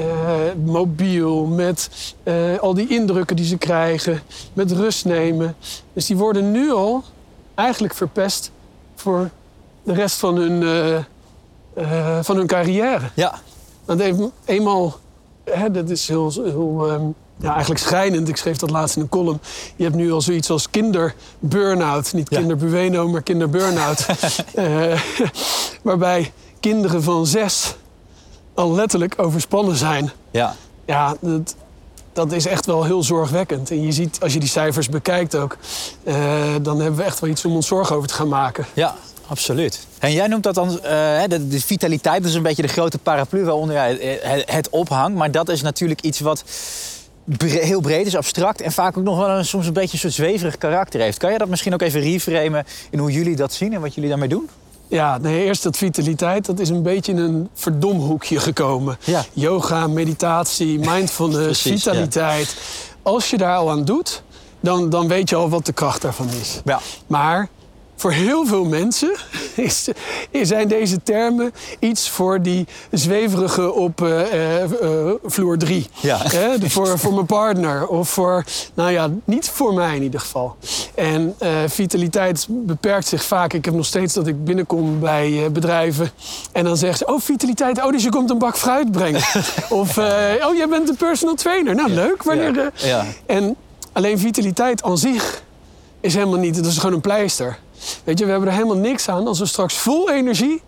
mobiel, 0.66 1.46
met 1.46 1.90
al 2.60 2.74
die 2.74 2.88
indrukken 2.88 3.36
die 3.36 3.46
ze 3.46 3.58
krijgen, 3.58 4.22
met 4.54 4.72
rust 4.72 5.06
nemen. 5.06 5.56
Dus 5.94 6.06
die 6.06 6.18
worden 6.18 6.52
nu 6.52 6.72
al 6.72 7.04
eigenlijk 7.56 7.94
verpest 7.94 8.52
voor 8.96 9.30
de 9.84 9.94
rest 9.94 10.18
van 10.18 10.36
hun, 10.36 10.64
van 12.24 12.36
hun 12.36 12.48
carrière. 12.48 13.10
Ja. 13.14 13.40
Want 13.86 14.00
even, 14.00 14.32
eenmaal, 14.46 14.96
hè, 15.44 15.72
dat 15.72 15.90
is 15.90 16.08
heel, 16.08 16.32
heel 16.34 16.88
ehm, 16.90 17.06
ja, 17.40 17.50
eigenlijk 17.52 17.80
schrijnend. 17.80 18.28
Ik 18.30 18.38
schreef 18.38 18.58
dat 18.58 18.70
laatst 18.70 18.96
in 18.96 19.02
een 19.02 19.10
column. 19.10 19.40
Je 19.76 19.84
hebt 19.84 19.96
nu 19.96 20.12
al 20.12 20.22
zoiets 20.22 20.50
als 20.50 20.70
kinderburn-out. 20.70 22.14
Niet 22.14 22.30
Ja. 22.30 22.38
kinderbueno, 22.40 23.08
maar 23.08 23.22
kinderburn-out. 23.22 24.06
Eh, 24.56 25.02
waarbij 25.82 26.32
kinderen 26.60 27.04
van 27.04 27.26
zes 27.26 27.76
al 28.54 28.74
letterlijk 28.74 29.14
overspannen 29.18 29.76
zijn. 29.76 30.12
Ja. 30.32 30.56
Ja, 30.86 31.16
dat, 31.22 31.56
dat 32.14 32.32
is 32.32 32.46
echt 32.46 32.66
wel 32.66 32.84
heel 32.84 33.04
zorgwekkend. 33.04 33.72
En 33.72 33.82
je 33.82 33.92
ziet, 33.92 34.18
als 34.22 34.34
je 34.34 34.40
die 34.40 34.50
cijfers 34.50 34.90
bekijkt 34.90 35.36
ook... 35.36 35.58
eh, 36.04 36.16
dan 36.62 36.80
hebben 36.80 37.00
we 37.00 37.04
echt 37.06 37.20
wel 37.20 37.30
iets 37.30 37.46
om 37.46 37.56
ons 37.56 37.68
zorgen 37.68 37.96
over 37.96 38.08
te 38.08 38.14
gaan 38.14 38.28
maken. 38.28 38.66
Ja, 38.74 38.96
absoluut. 39.28 39.88
En 40.00 40.12
jij 40.12 40.28
noemt 40.28 40.44
dat 40.44 40.56
dan 40.56 40.82
eh, 40.82 41.22
de, 41.28 41.48
de 41.48 41.62
vitaliteit, 41.62 42.22
dat 42.22 42.30
is 42.30 42.36
een 42.36 42.44
beetje 42.44 42.62
de 42.62 42.68
grote 42.68 42.98
paraplu 42.98 43.44
waaronder 43.44 43.76
jij 43.76 44.20
het, 44.22 44.52
het 44.52 44.70
ophangt. 44.70 45.18
Maar 45.18 45.32
dat 45.32 45.50
is 45.50 45.62
natuurlijk 45.62 46.02
iets 46.02 46.20
wat 46.20 46.44
bre- 47.28 47.48
heel 47.48 47.82
breed 47.82 48.06
is, 48.06 48.16
abstract 48.16 48.62
en 48.62 48.72
vaak 48.72 48.98
ook 48.98 49.04
nog 49.04 49.18
wel 49.18 49.30
een, 49.30 49.46
soms 49.46 49.68
een 49.68 49.74
beetje 49.74 49.94
een 49.94 50.00
soort 50.00 50.14
zweverig 50.14 50.58
karakter 50.58 51.00
heeft. 51.02 51.18
Kan 51.18 51.32
je 51.32 51.38
dat 51.38 51.48
misschien 51.48 51.74
ook 51.74 51.82
even 51.82 52.02
reframen 52.02 52.66
in 52.90 53.00
hoe 53.00 53.12
jullie 53.12 53.36
dat 53.36 53.54
zien 53.54 53.74
en 53.74 53.82
wat 53.82 53.94
jullie 53.96 54.10
daarmee 54.10 54.30
doen? 54.30 54.50
Ja, 54.90 55.18
nee, 55.18 55.44
eerst 55.44 55.64
dat 55.64 55.78
vitaliteit, 55.78 56.46
dat 56.46 56.60
is 56.60 56.70
een 56.70 56.84
beetje 56.84 57.12
in 57.12 57.18
een 57.18 57.50
verdomhoekje 57.54 58.40
gekomen. 58.40 58.98
Ja. 59.04 59.26
Yoga, 59.34 59.88
meditatie, 59.88 60.80
mindfulness, 60.92 61.62
Precies, 61.62 61.84
ja. 61.84 61.92
vitaliteit. 61.92 62.56
Als 63.02 63.30
je 63.30 63.38
daar 63.38 63.56
al 63.58 63.70
aan 63.70 63.86
doet, 63.86 64.24
dan, 64.60 64.90
dan 64.90 65.08
weet 65.08 65.30
je 65.30 65.36
al 65.36 65.50
wat 65.50 65.66
de 65.66 65.74
kracht 65.74 66.02
daarvan 66.02 66.30
is. 66.42 66.62
Ja. 66.66 66.80
Maar 67.08 67.50
voor 67.98 68.12
heel 68.12 68.46
veel 68.46 68.66
mensen 68.66 69.16
is, 69.56 69.88
zijn 70.42 70.68
deze 70.68 71.04
termen 71.04 71.54
iets 71.80 72.10
voor 72.10 72.42
die 72.42 72.68
zweverige 72.92 73.74
op 73.74 74.02
eh, 74.02 74.22
eh, 74.22 74.64
eh, 74.64 75.14
vloer 75.26 75.58
3. 75.58 75.88
Ja. 76.00 76.20
voor, 76.64 77.00
voor 77.00 77.14
mijn 77.14 77.26
partner. 77.26 77.88
Of 77.88 78.10
voor, 78.10 78.44
nou 78.74 78.92
ja, 78.92 79.10
niet 79.24 79.50
voor 79.50 79.74
mij 79.74 79.96
in 79.96 80.04
ieder 80.04 80.20
geval. 80.20 80.56
En 80.96 81.36
vitaliteit 81.68 82.48
beperkt 82.50 83.08
zich 83.08 83.24
vaak. 83.24 83.54
Ik 83.54 83.66
heb 83.66 83.74
nog 83.74 83.86
steeds 83.86 84.14
dat 84.14 84.28
ik 84.28 84.44
binnenkom 84.46 85.00
bij 85.00 85.52
bedrijven. 85.52 86.12
En 86.52 86.64
dan 86.64 86.78
zeggen 86.78 86.98
ze, 86.98 87.14
oh 87.14 87.22
vitaliteit, 87.22 87.84
oh 87.84 87.92
dus 87.92 88.04
je 88.04 88.10
komt 88.10 88.30
een 88.30 88.38
bak 88.38 88.58
fruit 88.58 88.92
brengen. 88.92 89.22
of, 89.70 89.98
oh 89.98 90.56
jij 90.56 90.68
bent 90.70 90.90
een 90.90 90.96
personal 90.96 91.36
trainer. 91.36 91.76
Nou 91.76 91.90
leuk, 91.90 92.24
wanneer... 92.24 92.72
Ja. 92.76 93.06
en 93.26 93.56
alleen 93.92 94.20
vitaliteit 94.20 94.84
aan 94.84 94.98
zich 94.98 95.44
is 96.00 96.14
helemaal 96.14 96.40
niet, 96.40 96.56
dat 96.56 96.66
is 96.66 96.78
gewoon 96.78 96.96
een 96.96 97.02
pleister. 97.02 97.58
Weet 98.04 98.20
je, 98.20 98.26
we 98.26 98.32
hebben 98.32 98.50
er 98.50 98.56
helemaal 98.56 98.78
niks 98.78 99.10
aan 99.10 99.28
als 99.28 99.40
we 99.40 99.46
straks 99.46 99.78
vol 99.78 100.12
energie 100.12 100.62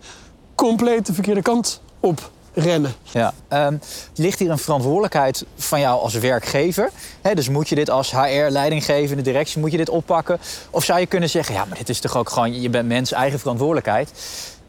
compleet 0.54 1.06
de 1.06 1.12
verkeerde 1.12 1.42
kant 1.42 1.80
op 2.00 2.30
rennen. 2.54 2.92
Ja. 3.02 3.34
Ehm, 3.48 3.76
ligt 4.14 4.38
hier 4.38 4.50
een 4.50 4.58
verantwoordelijkheid 4.58 5.44
van 5.56 5.80
jou 5.80 6.00
als 6.00 6.14
werkgever? 6.14 6.90
Dus 7.34 7.48
moet 7.48 7.68
je 7.68 7.74
dit 7.74 7.90
als 7.90 8.10
HR-leidinggevende 8.10 9.22
directie, 9.22 9.60
moet 9.60 9.70
je 9.70 9.76
dit 9.76 9.88
oppakken? 9.88 10.38
Of 10.70 10.84
zou 10.84 11.00
je 11.00 11.06
kunnen 11.06 11.30
zeggen, 11.30 11.54
ja, 11.54 11.64
maar 11.64 11.78
dit 11.78 11.88
is 11.88 12.00
toch 12.00 12.16
ook 12.16 12.30
gewoon, 12.30 12.60
je 12.60 12.70
bent 12.70 12.88
mens, 12.88 13.12
eigen 13.12 13.38
verantwoordelijkheid. 13.38 14.12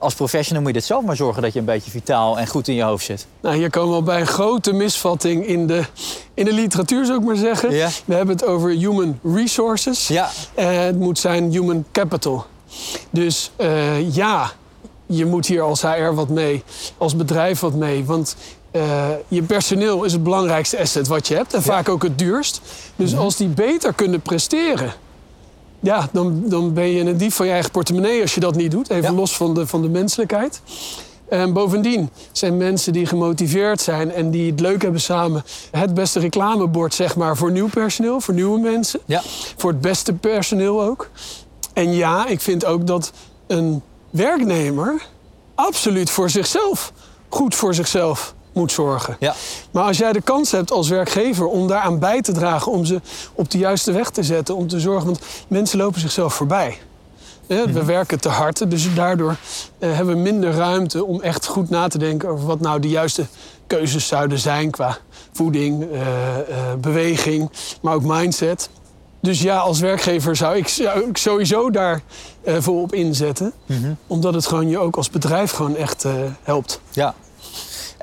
Als 0.01 0.13
professional 0.13 0.62
moet 0.62 0.72
je 0.72 0.77
dit 0.77 0.88
zelf 0.88 1.03
maar 1.03 1.15
zorgen 1.15 1.41
dat 1.41 1.53
je 1.53 1.60
een 1.60 1.65
beetje 1.65 1.91
vitaal 1.91 2.39
en 2.39 2.48
goed 2.48 2.67
in 2.67 2.75
je 2.75 2.84
hoofd 2.84 3.05
zit. 3.05 3.27
Nou, 3.41 3.55
hier 3.55 3.70
komen 3.70 3.89
we 3.89 3.96
al 3.96 4.03
bij 4.03 4.20
een 4.20 4.27
grote 4.27 4.74
misvatting 4.74 5.46
in 5.46 5.67
de, 5.67 5.84
in 6.34 6.46
de 6.46 6.53
literatuur, 6.53 7.05
zou 7.05 7.20
ik 7.20 7.25
maar 7.25 7.36
zeggen. 7.36 7.74
Ja. 7.74 7.89
We 8.05 8.13
hebben 8.13 8.36
het 8.36 8.46
over 8.46 8.70
human 8.70 9.20
resources. 9.24 10.08
Ja. 10.08 10.29
Eh, 10.53 10.79
het 10.79 11.00
moet 11.00 11.20
zijn 11.20 11.51
human 11.51 11.86
capital. 11.91 12.46
Dus 13.10 13.51
eh, 13.55 14.15
ja, 14.15 14.51
je 15.05 15.25
moet 15.25 15.46
hier 15.46 15.62
als 15.62 15.81
HR 15.81 16.13
wat 16.13 16.29
mee, 16.29 16.63
als 16.98 17.15
bedrijf 17.15 17.60
wat 17.60 17.74
mee. 17.74 18.05
Want 18.05 18.36
eh, 18.72 19.10
je 19.27 19.43
personeel 19.43 20.03
is 20.03 20.12
het 20.12 20.24
belangrijkste 20.24 20.79
asset 20.79 21.08
wat 21.08 21.27
je 21.27 21.36
hebt 21.36 21.53
en 21.53 21.62
vaak 21.62 21.89
ook 21.89 22.03
het 22.03 22.17
duurst. 22.17 22.62
Dus 22.96 23.15
als 23.15 23.36
die 23.36 23.48
beter 23.48 23.93
kunnen 23.93 24.22
presteren, 24.22 24.93
ja, 25.82 26.10
dan, 26.12 26.44
dan 26.46 26.74
ben 26.74 26.88
je 26.88 27.00
een 27.04 27.18
dief 27.18 27.36
van 27.36 27.46
je 27.46 27.52
eigen 27.52 27.72
portemonnee 27.72 28.22
als 28.22 28.34
je 28.34 28.40
dat 28.40 28.56
niet 28.56 28.72
doet. 28.72 28.90
Even 28.90 29.12
Ja. 29.12 29.18
los 29.18 29.36
van 29.38 29.54
de, 29.54 29.68
van 29.68 29.82
de 29.82 29.90
menselijkheid. 29.90 30.62
En 31.30 31.54
bovendien 31.54 32.10
zijn 32.32 32.58
mensen 32.58 32.94
die 32.94 33.06
gemotiveerd 33.06 33.82
zijn 33.82 34.12
en 34.12 34.32
die 34.32 34.52
het 34.52 34.60
leuk 34.60 34.82
hebben 34.82 35.02
samen 35.02 35.44
het 35.72 35.94
beste 35.94 36.20
reclamebord 36.20 36.94
zeg 36.94 37.16
maar, 37.16 37.38
voor 37.38 37.52
nieuw 37.52 37.70
personeel, 37.70 38.22
voor 38.22 38.34
nieuwe 38.34 38.60
mensen. 38.60 39.00
Ja. 39.06 39.22
Voor 39.58 39.72
het 39.72 39.82
beste 39.82 40.14
personeel 40.14 40.84
ook. 40.84 41.10
En 41.74 41.94
ja, 41.94 42.28
ik 42.28 42.42
vind 42.42 42.66
ook 42.66 42.88
dat 42.88 43.12
een 43.48 43.82
werknemer 44.10 45.02
absoluut 45.56 46.10
voor 46.10 46.30
zichzelf, 46.30 46.94
goed 47.30 47.56
voor 47.56 47.74
zichzelf 47.74 48.34
moet 48.53 48.72
zorgen. 48.72 49.15
Ja. 49.20 49.36
Maar 49.72 49.84
als 49.84 49.98
jij 49.98 50.12
de 50.13 50.22
kans 50.22 50.51
hebt 50.51 50.72
als 50.72 50.89
werkgever 50.89 51.46
om 51.46 51.67
daaraan 51.67 52.00
bij 52.00 52.22
te 52.22 52.31
dragen, 52.31 52.72
om 52.72 52.86
ze 52.86 53.01
op 53.34 53.51
de 53.51 53.58
juiste 53.58 53.91
weg 53.91 54.10
te 54.10 54.24
zetten, 54.24 54.55
om 54.55 54.67
te 54.67 54.79
zorgen, 54.79 55.05
want 55.05 55.20
mensen 55.48 55.77
lopen 55.77 56.00
zichzelf 56.01 56.34
voorbij. 56.34 56.77
Hè, 57.48 57.72
We 57.72 57.86
werken 57.86 58.20
te 58.20 58.29
hard, 58.29 58.70
dus 58.72 58.96
daardoor 58.96 59.36
eh, 59.79 59.93
hebben 59.96 60.15
we 60.15 60.22
minder 60.22 60.51
ruimte 60.51 61.05
om 61.05 61.22
echt 61.22 61.46
goed 61.46 61.70
na 61.70 61.88
te 61.88 61.98
denken 61.98 62.29
over 62.29 62.46
wat 62.46 62.60
nou 62.60 62.79
de 62.79 62.89
juiste 62.89 63.25
keuzes 63.67 64.08
zouden 64.08 64.39
zijn 64.39 64.72
qua 64.72 64.98
voeding, 65.31 65.91
eh, 65.91 66.00
eh, 66.39 66.46
beweging, 66.79 67.51
maar 67.81 67.93
ook 67.93 68.03
mindset. 68.03 68.70
Dus 69.22 69.41
ja, 69.41 69.58
als 69.58 69.79
werkgever 69.79 70.36
zou 70.36 70.58
ik, 70.58 70.67
zou 70.67 71.10
ik 71.10 71.17
sowieso 71.17 71.70
daar 71.70 72.01
eh, 72.43 72.55
voor 72.60 72.81
op 72.81 72.93
inzetten. 72.93 73.53
Omdat 74.08 74.34
het 74.34 74.48
gewoon 74.48 74.67
je 74.70 74.79
ook 74.79 74.96
als 74.96 75.10
bedrijf 75.10 75.51
gewoon 75.51 75.75
echt 75.75 76.05
eh, 76.05 76.13
helpt. 76.43 76.81
Ja. 76.91 77.13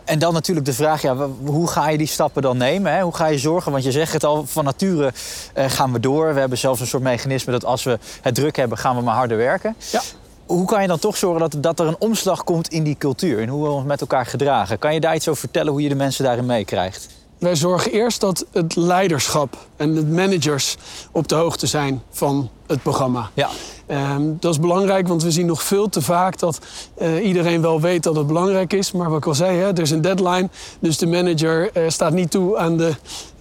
En 0.09 0.19
dan 0.19 0.33
natuurlijk 0.33 0.67
de 0.67 0.73
vraag, 0.73 1.03
ja, 1.03 1.17
hoe 1.45 1.69
ga 1.69 1.89
je 1.89 1.99
die 1.99 2.07
stappen 2.07 2.43
dan 2.43 2.57
nemen? 2.57 2.93
Hè? 2.93 3.03
Hoe 3.03 3.15
ga 3.15 3.27
je 3.27 3.39
zorgen? 3.39 3.73
Want 3.73 3.85
je 3.85 3.93
zegt 3.93 4.13
het 4.13 4.25
al, 4.25 4.47
van 4.47 4.65
nature 4.65 5.13
eh, 5.55 5.71
gaan 5.71 5.93
we 5.93 6.01
door. 6.01 6.35
We 6.35 6.41
hebben 6.41 6.59
zelfs 6.59 6.81
een 6.81 6.87
soort 6.87 7.03
mechanisme 7.03 7.53
dat 7.53 7.65
als 7.65 7.83
we 7.83 7.99
het 8.21 8.35
druk 8.35 8.57
hebben, 8.57 8.79
gaan 8.79 8.97
we 8.97 9.03
maar 9.03 9.15
harder 9.15 9.37
werken. 9.37 9.77
Ja. 9.91 10.01
Hoe 10.47 10.67
kan 10.67 10.83
je 10.83 10.89
dan 10.89 10.99
toch 10.99 11.17
zorgen 11.17 11.41
dat, 11.41 11.63
dat 11.63 11.81
er 11.81 11.87
een 11.87 11.97
omslag 11.99 12.45
komt 12.45 12.69
in 12.69 12.83
die 12.83 12.97
cultuur? 12.99 13.41
En 13.41 13.49
hoe 13.49 13.63
we 13.63 13.71
ons 13.71 13.85
met 13.85 14.01
elkaar 14.01 14.27
gedragen? 14.27 14.79
Kan 14.79 14.95
je 14.95 15.01
daar 15.01 15.15
iets 15.15 15.29
over 15.29 15.41
vertellen 15.41 15.73
hoe 15.73 15.83
je 15.83 15.89
de 15.89 15.95
mensen 15.95 16.25
daarin 16.25 16.47
meekrijgt? 16.47 17.09
Wij 17.39 17.57
zorgen 17.57 17.93
eerst 17.93 18.21
dat 18.21 18.47
het 18.53 18.77
leiderschap 18.77 19.57
en 19.77 19.95
de 19.95 20.05
managers 20.05 20.77
op 21.13 21.29
de 21.29 21.35
hoogte 21.35 21.67
zijn 21.67 22.03
van 22.11 22.51
het 22.67 22.83
programma. 22.83 23.31
Ja. 23.35 23.49
Ehm, 23.89 24.23
dat 24.41 24.53
is 24.53 24.61
belangrijk, 24.61 25.09
want 25.09 25.23
we 25.23 25.31
zien 25.31 25.47
nog 25.47 25.63
veel 25.63 25.89
te 25.89 26.03
vaak 26.03 26.39
dat 26.39 26.59
eh, 26.95 27.27
iedereen 27.27 27.61
wel 27.61 27.81
weet 27.81 28.03
dat 28.03 28.17
het 28.17 28.27
belangrijk 28.27 28.73
is. 28.73 28.93
Maar 28.93 29.09
wat 29.09 29.19
ik 29.19 29.27
al 29.27 29.35
zei, 29.35 29.59
hè, 29.59 29.67
er 29.67 29.79
is 29.79 29.91
een 29.91 30.01
deadline. 30.01 30.49
Dus 30.79 30.99
de 30.99 31.07
manager 31.07 31.71
eh, 31.73 31.83
staat 31.87 32.13
niet 32.13 32.31
toe 32.31 32.59
aan 32.59 32.77
de 32.77 32.95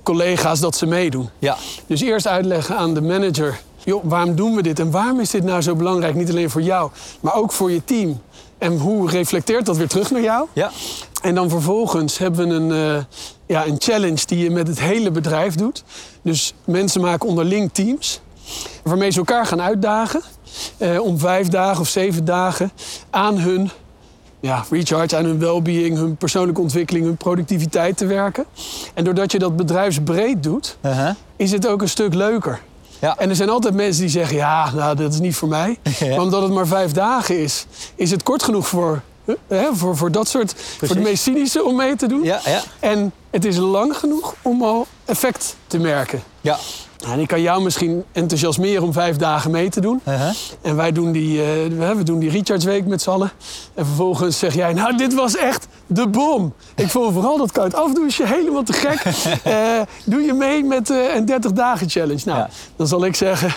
collega's 0.04 0.60
dat 0.60 0.76
ze 0.76 0.86
meedoen. 0.86 1.30
Ja. 1.40 1.58
Dus 1.88 2.02
eerst 2.02 2.28
uitleggen 2.28 2.78
aan 2.78 2.94
de 2.94 3.02
manager: 3.02 3.60
joh, 3.84 4.04
waarom 4.04 4.36
doen 4.36 4.56
we 4.56 4.62
dit 4.62 4.80
en 4.80 4.92
waarom 4.92 5.20
is 5.20 5.30
dit 5.30 5.44
nou 5.44 5.62
zo 5.62 5.76
belangrijk? 5.76 6.16
Niet 6.16 6.30
alleen 6.30 6.50
voor 6.50 6.62
jou, 6.62 6.92
maar 7.20 7.36
ook 7.36 7.52
voor 7.52 7.72
je 7.72 7.84
team. 7.84 8.22
En 8.58 8.78
hoe 8.78 9.10
reflecteert 9.10 9.66
dat 9.66 9.78
weer 9.78 9.88
terug 9.88 10.12
naar 10.12 10.22
jou? 10.22 10.48
Ja. 10.54 10.72
En 11.22 11.36
dan 11.36 11.50
vervolgens 11.50 12.18
hebben 12.18 12.48
we 12.48 12.54
een, 12.54 12.98
eh, 12.98 13.04
ja, 13.46 13.66
een 13.66 13.76
challenge 13.80 14.26
die 14.26 14.38
je 14.38 14.50
met 14.50 14.68
het 14.68 14.80
hele 14.80 15.12
bedrijf 15.12 15.56
doet. 15.56 15.84
Dus 16.22 16.54
mensen 16.66 17.02
maken 17.02 17.28
onderling 17.28 17.70
teams. 17.74 18.22
Waarmee 18.84 19.12
ze 19.12 19.18
elkaar 19.18 19.46
gaan 19.46 19.62
uitdagen. 19.62 20.22
Eh, 20.78 21.02
om 21.02 21.20
vijf 21.20 21.48
dagen 21.48 21.82
of 21.82 21.88
zeven 21.88 22.26
dagen 22.26 22.72
aan 23.10 23.38
hun 23.38 23.70
ja, 24.40 24.66
recharge, 24.70 25.18
aan 25.18 25.26
hun 25.26 25.40
well-being, 25.40 25.98
hun 25.98 26.16
persoonlijke 26.16 26.62
ontwikkeling, 26.62 27.06
hun 27.06 27.18
productiviteit 27.18 27.98
te 27.98 28.06
werken. 28.06 28.46
En 28.94 29.04
doordat 29.04 29.32
je 29.32 29.40
dat 29.40 29.56
bedrijfsbreed 29.56 30.44
doet, 30.44 30.78
Uh-huh. 30.82 31.10
is 31.36 31.52
het 31.52 31.68
ook 31.68 31.82
een 31.82 31.90
stuk 31.90 32.14
leuker. 32.14 32.60
Ja. 33.00 33.18
En 33.18 33.30
er 33.30 33.36
zijn 33.36 33.50
altijd 33.50 33.74
mensen 33.74 34.02
die 34.02 34.12
zeggen: 34.12 34.36
ja, 34.38 34.72
nou, 34.72 34.96
dat 34.96 35.14
is 35.14 35.20
niet 35.20 35.36
voor 35.36 35.48
mij. 35.48 35.78
Ja. 36.00 36.08
Maar 36.10 36.20
omdat 36.20 36.42
het 36.42 36.52
maar 36.52 36.68
vijf 36.68 36.92
dagen 36.92 37.40
is, 37.40 37.66
is 37.96 38.12
het 38.12 38.24
kort 38.24 38.44
genoeg 38.44 38.68
voor, 38.68 39.02
hè, 39.48 39.68
voor, 39.74 39.98
voor 39.98 40.12
dat 40.12 40.28
soort, 40.28 40.54
voor 40.78 40.96
de 40.96 41.02
meest 41.02 41.24
cynische 41.24 41.64
om 41.64 41.76
mee 41.76 41.96
te 41.96 42.08
doen. 42.08 42.24
Ja, 42.24 42.40
ja. 42.46 42.62
En 42.80 43.12
het 43.30 43.46
is 43.46 43.58
lang 43.58 43.98
genoeg 43.98 44.36
om 44.42 44.64
al 44.64 44.88
effect 45.06 45.56
te 45.68 45.78
merken. 45.80 46.24
Ja. 46.42 46.58
En 47.06 47.20
ik 47.20 47.28
kan 47.28 47.42
jou 47.42 47.62
misschien 47.64 48.04
enthousiasmeren 48.12 48.84
om 48.84 48.94
vijf 48.94 49.16
dagen 49.18 49.52
mee 49.52 49.70
te 49.70 49.82
doen. 49.82 50.02
Uh-huh. 50.08 50.30
En 50.62 50.76
wij 50.76 50.92
doen 50.92 51.12
die, 51.12 51.42
eh, 51.42 51.48
we- 51.96 52.04
doen 52.04 52.20
die 52.20 52.30
Recharge 52.30 52.68
Week 52.68 52.86
met 52.86 53.02
z'n 53.02 53.10
allen. 53.10 53.32
En 53.74 53.86
vervolgens 53.86 54.40
zeg 54.40 54.54
jij, 54.56 54.74
nou, 54.74 54.98
dit 54.98 55.14
was 55.14 55.36
echt 55.38 55.68
de 55.88 56.08
bom. 56.08 56.54
Ik 56.76 56.88
vond 56.90 57.14
vooral 57.14 57.38
dat 57.38 57.52
koud 57.52 57.74
afdouchen 57.76 58.28
helemaal 58.28 58.64
te 58.64 58.74
gek. 58.74 59.04
Eh, 59.44 59.82
doe 60.06 60.22
je 60.22 60.34
mee 60.34 60.64
met 60.64 60.90
eh, 60.90 61.16
een 61.16 61.26
30 61.26 61.52
dagen 61.52 61.90
challenge? 61.90 62.22
Nou, 62.26 62.38
Ja. 62.38 62.50
dan 62.76 62.88
zal 62.88 63.06
ik 63.06 63.16
zeggen, 63.16 63.54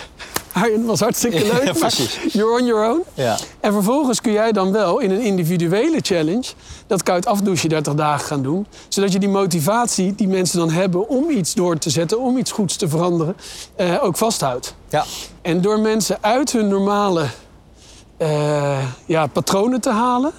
Arjen 0.53 0.85
was 0.85 0.99
hartstikke 0.99 1.45
Ja, 1.45 1.53
leuk. 1.53 1.63
maar 1.65 1.73
precies. 1.73 2.33
You're 2.33 2.59
on 2.59 2.65
your 2.65 2.89
own. 2.89 3.03
Ja. 3.13 3.37
En 3.59 3.73
vervolgens 3.73 4.21
kun 4.21 4.31
jij 4.31 4.51
dan 4.51 4.71
wel 4.71 4.99
in 4.99 5.11
een 5.11 5.21
individuele 5.21 5.97
challenge 6.01 6.51
dat 6.87 7.03
koud 7.03 7.25
afdouchen 7.25 7.69
30 7.69 7.93
dagen 7.93 8.27
gaan 8.27 8.41
doen. 8.41 8.67
Zodat 8.87 9.11
je 9.11 9.19
die 9.19 9.29
motivatie 9.29 10.15
die 10.15 10.27
mensen 10.27 10.59
dan 10.59 10.69
hebben 10.69 11.09
om 11.09 11.29
iets 11.29 11.53
door 11.53 11.77
te 11.77 11.89
zetten, 11.89 12.19
om 12.19 12.37
iets 12.37 12.51
goeds 12.51 12.75
te 12.75 12.89
veranderen, 12.89 13.35
eh, 13.75 14.03
ook 14.03 14.17
vasthoudt. 14.17 14.75
Ja. 14.89 15.05
En 15.41 15.61
door 15.61 15.79
mensen 15.79 16.17
uit 16.21 16.51
hun 16.51 16.67
normale 16.67 17.25
eh, 18.17 18.85
ja, 19.05 19.27
patronen 19.27 19.81
te 19.81 19.89
halen, 19.89 20.31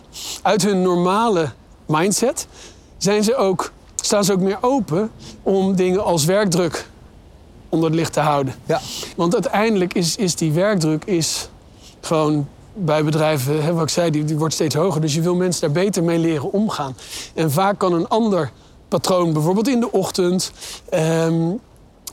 uit 0.43 0.63
hun 0.63 0.83
normale 0.83 1.51
mindset, 1.87 2.47
zijn 2.99 3.25
ze 3.25 3.37
ook, 3.37 3.73
staan 3.97 4.25
ze 4.25 4.33
ook 4.33 4.41
meer 4.41 4.59
open 4.61 5.11
om 5.43 5.77
dingen 5.77 6.05
als 6.05 6.25
werkdruk 6.25 6.91
onder 7.73 7.89
het 7.91 7.99
licht 7.99 8.13
te 8.13 8.21
houden. 8.21 8.55
Ja. 8.67 8.81
Want 9.17 9.35
uiteindelijk 9.35 9.95
is, 9.95 10.17
is 10.17 10.35
die 10.35 10.53
werkdruk 10.53 11.05
is 11.05 11.49
gewoon 12.01 12.49
bij 12.75 13.05
bedrijven, 13.05 13.63
hè, 13.65 13.73
wat 13.73 13.83
ik 13.83 13.89
zei, 13.89 14.11
die, 14.11 14.25
die 14.25 14.39
wordt 14.39 14.55
steeds 14.55 14.75
hoger. 14.75 15.01
Dus 15.01 15.15
je 15.15 15.21
wil 15.21 15.35
mensen 15.35 15.61
daar 15.61 15.85
beter 15.85 16.03
mee 16.03 16.19
leren 16.19 16.53
omgaan. 16.53 16.97
En 17.35 17.51
vaak 17.51 17.79
kan 17.79 17.93
een 17.93 18.09
ander 18.09 18.51
patroon, 18.89 19.33
bijvoorbeeld 19.33 19.69
in 19.69 19.81
de 19.81 19.93
ochtend, 19.93 20.53
ehm, 20.91 21.51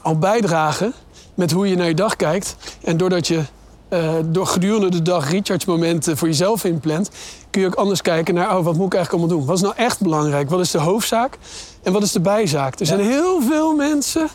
al 0.01 0.17
bijdragen 0.17 0.93
met 1.33 1.51
hoe 1.51 1.69
je 1.69 1.75
naar 1.75 1.87
je 1.87 1.93
dag 1.93 2.15
kijkt. 2.15 2.55
En 2.83 2.97
doordat 2.97 3.27
je 3.27 3.41
eh, 3.89 4.13
door 4.25 4.47
gedurende 4.47 4.89
de 4.89 5.01
dag 5.01 5.31
recharge 5.31 5.69
momenten 5.69 6.17
voor 6.17 6.27
jezelf 6.27 6.63
inplant, 6.63 7.09
kun 7.49 7.61
je 7.61 7.67
ook 7.67 7.75
anders 7.75 8.01
kijken 8.01 8.33
naar, 8.33 8.57
oh, 8.57 8.63
wat 8.63 8.75
moet 8.75 8.85
ik 8.85 8.93
eigenlijk 8.93 9.11
allemaal 9.11 9.37
doen? 9.37 9.45
Wat 9.45 9.55
is 9.55 9.61
nou 9.61 9.73
echt 9.75 10.01
belangrijk? 10.01 10.49
Wat 10.49 10.59
is 10.59 10.71
de 10.71 10.77
hoofdzaak? 10.77 11.37
En 11.83 11.93
wat 11.93 12.03
is 12.03 12.11
de 12.11 12.19
bijzaak? 12.19 12.79
Er 12.79 12.85
zijn 12.85 12.99
heel 12.99 13.41
veel 13.41 13.75
mensen 13.75 14.27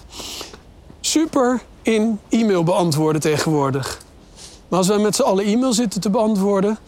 super 1.07 1.61
in 1.83 2.19
e-mail 2.29 2.65
beantwoorden 2.65 3.21
tegenwoordig. 3.21 4.03
Maar 4.69 4.79
als 4.79 4.89
wij 4.89 4.99
met 4.99 5.17
z'n 5.17 5.23
allen 5.23 5.45
e-mail 5.45 5.73
zitten 5.73 6.01
te 6.01 6.11
beantwoorden, 6.11 6.79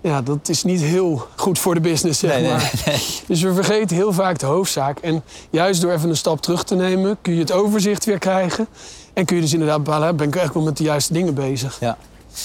ja, 0.00 0.22
dat 0.22 0.48
is 0.48 0.64
niet 0.64 0.80
heel 0.80 1.26
goed 1.36 1.58
voor 1.58 1.74
de 1.74 1.80
business, 1.80 2.20
zeg 2.20 2.30
Nee, 2.30 2.42
nee, 2.42 2.50
maar. 2.50 2.72
Dus 3.26 3.42
we 3.42 3.54
vergeten 3.54 3.96
heel 3.96 4.12
vaak 4.12 4.38
de 4.38 4.46
hoofdzaak. 4.46 4.98
En 4.98 5.22
juist 5.50 5.80
door 5.80 5.92
even 5.92 6.08
een 6.08 6.16
stap 6.16 6.40
terug 6.40 6.64
te 6.64 6.74
nemen, 6.74 7.16
kun 7.22 7.32
je 7.32 7.40
het 7.40 7.52
overzicht 7.52 8.04
weer 8.04 8.18
krijgen. 8.18 8.66
En 9.12 9.24
kun 9.24 9.36
je 9.36 9.42
dus 9.42 9.52
inderdaad 9.52 9.84
bepalen, 9.84 10.16
ben 10.16 10.28
ik 10.28 10.36
echt 10.36 10.54
wel 10.54 10.62
met 10.62 10.76
de 10.76 10.84
juiste 10.84 11.12
dingen 11.12 11.34
bezig. 11.34 11.80
Ja. 11.80 11.96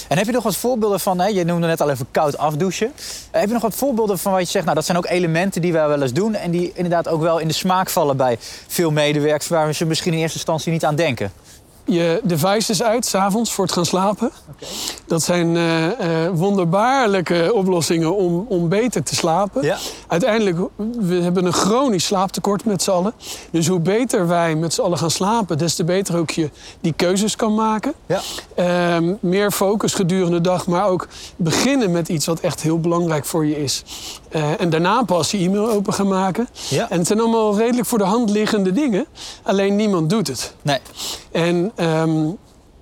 En 0.08 0.18
heb 0.18 0.26
je 0.26 0.32
nog 0.32 0.44
wat 0.44 0.56
voorbeelden 0.56 1.00
van, 1.00 1.20
hè, 1.20 1.28
je 1.28 1.44
noemde 1.44 1.68
net 1.68 1.82
al 1.82 1.90
even 1.90 2.08
koud 2.12 2.38
afdouchen. 2.38 2.92
Heb 3.32 3.48
je 3.48 3.54
nog 3.54 3.62
wat 3.62 3.76
voorbeelden 3.76 4.20
van 4.20 4.32
wat 4.32 4.42
je 4.42 4.48
zegt, 4.48 4.64
nou 4.64 4.76
dat 4.76 4.86
zijn 4.86 4.98
ook 4.98 5.08
elementen 5.08 5.62
die 5.62 5.74
wij 5.74 5.88
wel 5.88 6.02
eens 6.02 6.14
doen... 6.14 6.36
en 6.36 6.52
die 6.52 6.72
inderdaad 6.74 7.08
ook 7.08 7.22
wel 7.22 7.38
in 7.38 7.48
de 7.48 7.54
smaak 7.54 7.90
vallen 7.90 8.18
bij 8.18 8.38
veel 8.68 8.92
medewerkers... 8.92 9.48
waar 9.48 9.74
ze 9.74 9.86
misschien 9.86 10.14
in 10.14 10.20
eerste 10.20 10.38
instantie 10.38 10.72
niet 10.72 10.86
aan 10.86 10.96
denken? 10.96 11.32
Je 11.90 12.22
devices 12.24 12.84
uit, 12.84 13.06
s'avonds, 13.06 13.52
voor 13.52 13.66
het 13.66 13.74
gaan 13.74 13.86
slapen. 13.86 14.32
Dat 15.06 15.22
zijn 15.22 15.58
eh, 15.58 16.26
eh, 16.26 16.32
wonderbaarlijke 16.34 17.52
oplossingen 17.54 18.16
om, 18.16 18.46
om 18.48 18.70
beter 18.70 19.04
te 19.04 19.16
slapen. 19.16 19.64
Ja. 19.64 19.78
Uiteindelijk, 20.08 20.58
we 21.00 21.16
hebben 21.16 21.46
een 21.46 21.54
chronisch 21.54 22.06
slaaptekort 22.06 22.66
met 22.66 22.82
z'n 22.82 22.92
allen. 22.92 23.14
Dus 23.52 23.68
hoe 23.68 23.80
beter 23.80 24.28
wij 24.28 24.56
met 24.56 24.74
z'n 24.74 24.82
allen 24.82 24.98
gaan 24.98 25.12
slapen, 25.12 25.58
des 25.58 25.76
te 25.76 25.84
beter 25.84 26.18
ook 26.18 26.30
je 26.30 26.50
die 26.82 26.94
keuzes 26.94 27.36
kan 27.36 27.56
maken. 27.56 27.94
Ja. 28.06 28.22
Ehm, 28.56 29.14
meer 29.20 29.52
focus 29.52 29.94
gedurende 29.94 30.42
de 30.42 30.42
dag, 30.42 30.68
maar 30.68 30.88
ook 30.88 31.08
beginnen 31.36 31.92
met 31.92 32.10
iets 32.10 32.26
wat 32.26 32.40
echt 32.40 32.62
heel 32.62 32.80
belangrijk 32.80 33.26
voor 33.26 33.46
je 33.46 33.64
is. 33.64 33.84
Eh, 34.30 34.62
en 34.62 34.70
daarna 34.70 35.04
pas 35.04 35.32
je 35.32 35.38
e-mail 35.38 35.70
open 35.70 35.94
gaan 35.94 36.08
maken. 36.08 36.48
Ja. 36.70 36.90
En 36.90 36.98
het 36.98 37.08
zijn 37.08 37.20
allemaal 37.20 37.58
redelijk 37.58 37.88
voor 37.88 37.98
de 37.98 38.04
hand 38.04 38.30
liggende 38.30 38.72
dingen, 38.72 39.06
alleen 39.44 39.76
niemand 39.76 40.10
doet 40.10 40.28
het. 40.28 40.54
Nee. 40.62 40.80
En, 41.32 41.72
ehm, 41.80 42.30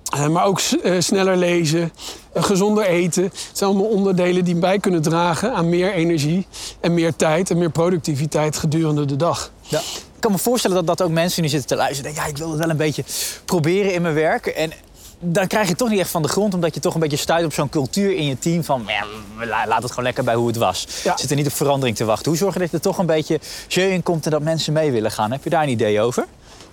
eh, 0.08 0.28
maar 0.28 0.44
ook 0.44 0.60
eh, 0.60 0.94
sneller 0.98 1.36
lezen, 1.36 1.92
eh, 2.32 2.42
gezonder 2.42 2.84
eten. 2.84 3.22
Het 3.22 3.50
zijn 3.52 3.70
allemaal 3.70 3.88
onderdelen 3.88 4.44
die 4.44 4.54
bij 4.54 4.78
kunnen 4.78 5.02
dragen 5.02 5.54
aan 5.54 5.68
meer 5.68 5.92
energie 5.92 6.46
en 6.80 6.94
meer 6.94 7.16
tijd 7.16 7.50
en 7.50 7.58
meer 7.58 7.70
productiviteit 7.70 8.56
gedurende 8.56 9.04
de 9.04 9.16
dag. 9.16 9.50
Ja. 9.62 9.78
Ik 9.78 10.24
kan 10.24 10.32
me 10.32 10.38
voorstellen 10.38 10.76
dat, 10.76 10.86
dat 10.86 11.02
ook 11.06 11.12
mensen 11.12 11.42
die 11.42 11.50
zitten 11.50 11.68
te 11.68 11.76
luisteren 11.76 12.04
denken... 12.04 12.22
ja, 12.22 12.28
ik 12.28 12.36
wil 12.36 12.50
het 12.50 12.58
wel 12.58 12.70
een 12.70 12.76
beetje 12.76 13.04
proberen 13.44 13.94
in 13.94 14.02
mijn 14.02 14.14
werk. 14.14 14.46
En 14.46 14.72
dan 15.20 15.46
krijg 15.46 15.68
je 15.68 15.74
toch 15.74 15.88
niet 15.88 16.00
echt 16.00 16.10
van 16.10 16.22
de 16.22 16.28
grond, 16.28 16.54
omdat 16.54 16.74
je 16.74 16.80
toch 16.80 16.94
een 16.94 17.00
beetje 17.00 17.16
stuit 17.16 17.44
op 17.44 17.52
zo'n 17.52 17.68
cultuur 17.68 18.16
in 18.16 18.26
je 18.26 18.38
team 18.38 18.64
van 18.64 18.84
ja, 18.86 19.66
laat 19.66 19.82
het 19.82 19.88
gewoon 19.88 20.04
lekker 20.04 20.24
bij 20.24 20.34
hoe 20.34 20.46
het 20.46 20.56
was. 20.56 20.86
Ja. 21.04 21.16
Zit 21.16 21.30
er 21.30 21.36
niet 21.36 21.46
op 21.46 21.52
verandering 21.52 21.96
te 21.96 22.04
wachten. 22.04 22.30
Hoe 22.30 22.36
zorg 22.36 22.54
je 22.54 22.60
dat 22.60 22.72
er 22.72 22.80
toch 22.80 22.98
een 22.98 23.06
beetje 23.06 23.40
jeu 23.68 23.90
in 23.90 24.02
komt 24.02 24.24
en 24.24 24.30
dat 24.30 24.42
mensen 24.42 24.72
mee 24.72 24.90
willen 24.90 25.10
gaan? 25.10 25.32
Heb 25.32 25.44
je 25.44 25.50
daar 25.50 25.62
een 25.62 25.68
idee 25.68 26.00
over? 26.00 26.26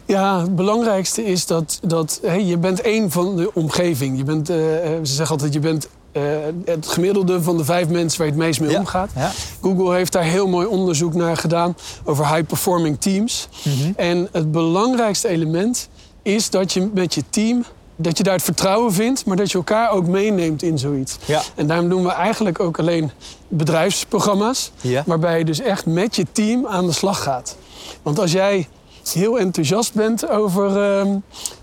Ja, 0.06 0.40
het 0.42 0.56
belangrijkste 0.56 1.26
is 1.26 1.46
dat, 1.46 1.80
dat 1.82 2.20
hey, 2.24 2.44
je 2.44 2.58
bent 2.58 2.82
één 2.82 3.12
van 3.12 3.36
de 3.36 3.54
omgeving. 3.54 4.18
Je 4.18 4.24
bent, 4.24 4.50
eh, 4.50 4.56
ze 4.58 5.00
zeggen 5.04 5.28
altijd, 5.36 5.54
je 5.54 5.60
bent 5.60 5.88
eh, 6.12 6.22
het 6.66 6.88
gemiddelde 6.88 7.42
van 7.44 7.58
de 7.58 7.66
vijf 7.66 7.88
mensen 7.90 8.18
waar 8.18 8.28
je 8.28 8.34
het 8.34 8.42
meest 8.44 8.60
mee 8.60 8.70
Ja, 8.70 8.80
omgaat. 8.80 9.10
ja. 9.16 9.32
Google 9.62 9.96
heeft 9.96 10.12
daar 10.12 10.24
heel 10.24 10.48
mooi 10.48 10.68
onderzoek 10.68 11.14
naar 11.14 11.38
gedaan 11.38 11.76
over 12.04 12.28
high-performing 12.34 13.02
teams. 13.02 13.48
En 13.96 14.28
het 14.32 14.52
belangrijkste 14.52 15.28
element 15.28 15.90
is 16.22 16.50
dat 16.50 16.74
je 16.74 16.90
met 16.94 17.14
je 17.14 17.24
team... 17.30 17.64
dat 17.96 18.18
je 18.18 18.24
daar 18.24 18.34
het 18.34 18.44
vertrouwen 18.44 18.94
vindt, 18.94 19.26
maar 19.26 19.38
dat 19.38 19.52
je 19.52 19.58
elkaar 19.58 19.92
ook 19.92 20.08
meeneemt 20.08 20.62
in 20.64 20.78
zoiets. 20.80 21.18
Ja. 21.26 21.42
En 21.56 21.68
daarom 21.68 21.90
doen 21.90 22.04
we 22.04 22.12
eigenlijk 22.12 22.60
ook 22.60 22.80
alleen 22.80 23.12
bedrijfsprogramma's... 23.48 24.72
Ja. 24.82 25.04
waarbij 25.06 25.38
je 25.38 25.46
dus 25.46 25.60
echt 25.60 25.86
met 25.86 26.16
je 26.16 26.26
team 26.32 26.68
aan 26.68 26.86
de 26.86 26.92
slag 26.94 27.24
gaat. 27.24 27.56
Want 28.02 28.20
als 28.20 28.32
jij 28.32 28.68
heel 29.14 29.40
enthousiast 29.40 29.94
bent 29.94 30.30
over 30.30 30.84
ehm, 31.00 31.16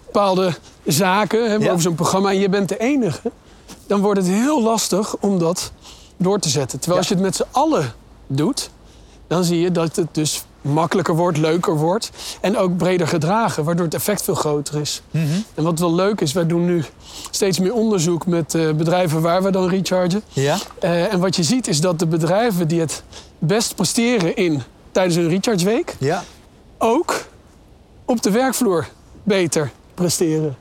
bepaalde 0.05 0.55
zaken, 0.85 1.51
hè, 1.51 1.55
Ja. 1.57 1.69
over 1.71 1.83
zo'n 1.83 1.95
programma... 1.95 2.31
en 2.31 2.39
je 2.39 2.49
bent 2.49 2.69
de 2.69 2.79
enige, 2.79 3.31
dan 3.87 4.01
wordt 4.01 4.21
het 4.21 4.29
heel 4.29 4.63
lastig 4.63 5.17
om 5.21 5.39
dat 5.39 5.73
door 6.17 6.39
te 6.39 6.49
zetten. 6.49 6.79
Terwijl 6.81 7.03
Ja. 7.03 7.09
als 7.09 7.09
je 7.09 7.15
het 7.15 7.23
met 7.25 7.37
z'n 7.37 7.57
allen 7.59 7.93
doet, 8.27 8.71
dan 9.27 9.45
zie 9.45 9.61
je 9.61 9.73
dat 9.73 9.97
het 9.97 10.07
dus 10.15 10.45
makkelijker 10.61 11.17
wordt, 11.17 11.39
leuker 11.39 11.77
wordt... 11.77 12.11
en 12.41 12.57
ook 12.59 12.77
breder 12.77 13.07
gedragen, 13.09 13.65
waardoor 13.65 13.85
het 13.85 13.95
effect 13.95 14.23
veel 14.23 14.35
groter 14.35 14.81
is. 14.81 15.03
Mhm. 15.11 15.25
En 15.55 15.65
wat 15.65 15.79
wel 15.79 15.95
leuk 15.95 16.21
is, 16.21 16.33
wij 16.33 16.47
doen 16.47 16.65
nu 16.65 16.85
steeds 17.31 17.59
meer 17.59 17.75
onderzoek 17.75 18.27
met 18.27 18.55
eh, 18.55 18.71
bedrijven 18.73 19.21
waar 19.21 19.43
we 19.43 19.51
dan 19.51 19.69
rechargen. 19.69 20.23
Ja? 20.33 20.57
Eh, 20.81 21.13
en 21.13 21.21
wat 21.21 21.37
je 21.37 21.43
ziet 21.43 21.69
is 21.69 21.81
dat 21.81 21.99
de 21.99 22.07
bedrijven 22.07 22.69
die 22.69 22.81
het 22.81 23.03
best 23.39 23.75
presteren 23.75 24.37
in, 24.37 24.63
tijdens 24.93 25.17
een 25.17 25.29
rechargeweek... 25.29 25.95
Ja. 25.99 26.25
ook 26.79 27.15
op 28.05 28.23
de 28.23 28.31
werkvloer 28.31 28.89
beter 29.23 29.71
presteren. 29.95 30.57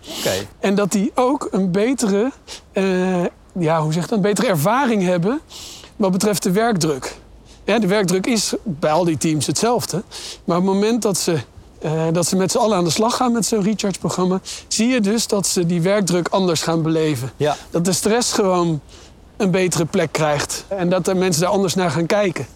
En 0.60 0.76
dat 0.76 0.92
die 0.92 1.12
ook 1.16 1.48
een 1.52 1.72
betere, 1.72 2.32
eh, 2.72 3.24
ja, 3.60 3.82
hoe 3.82 3.94
zeg 3.94 4.08
dat, 4.08 4.12
een 4.12 4.22
betere 4.22 4.48
ervaring 4.48 5.04
hebben 5.04 5.42
wat 5.96 6.12
betreft 6.12 6.44
de 6.44 6.52
werkdruk. 6.52 7.16
Ja, 7.64 7.80
de 7.80 7.88
werkdruk 7.88 8.28
is 8.28 8.54
bij 8.64 8.92
al 8.92 9.04
die 9.04 9.18
teams 9.18 9.48
hetzelfde. 9.48 10.04
Maar 10.44 10.58
op 10.58 10.64
het 10.64 10.74
moment 10.74 11.02
dat 11.02 11.18
ze, 11.18 11.38
eh, 11.82 12.08
dat 12.12 12.28
ze 12.28 12.36
met 12.36 12.52
z'n 12.52 12.58
allen 12.58 12.78
aan 12.78 12.84
de 12.84 12.90
slag 12.90 13.16
gaan 13.16 13.32
met 13.32 13.46
zo'n 13.46 13.64
recharge-programma... 13.64 14.40
zie 14.68 14.88
je 14.88 15.02
dus 15.02 15.28
dat 15.28 15.48
ze 15.48 15.66
die 15.66 15.82
werkdruk 15.82 16.28
anders 16.28 16.62
gaan 16.62 16.82
beleven. 16.82 17.32
Ja. 17.38 17.56
Dat 17.70 17.86
de 17.86 17.92
stress 17.92 18.34
gewoon 18.34 18.82
een 19.38 19.52
betere 19.52 19.86
plek 19.86 20.12
krijgt. 20.12 20.66
En 20.68 20.90
dat 20.90 21.06
de 21.06 21.16
mensen 21.16 21.42
daar 21.42 21.52
anders 21.52 21.74
naar 21.74 21.92
gaan 21.92 22.06
kijken. 22.06 22.48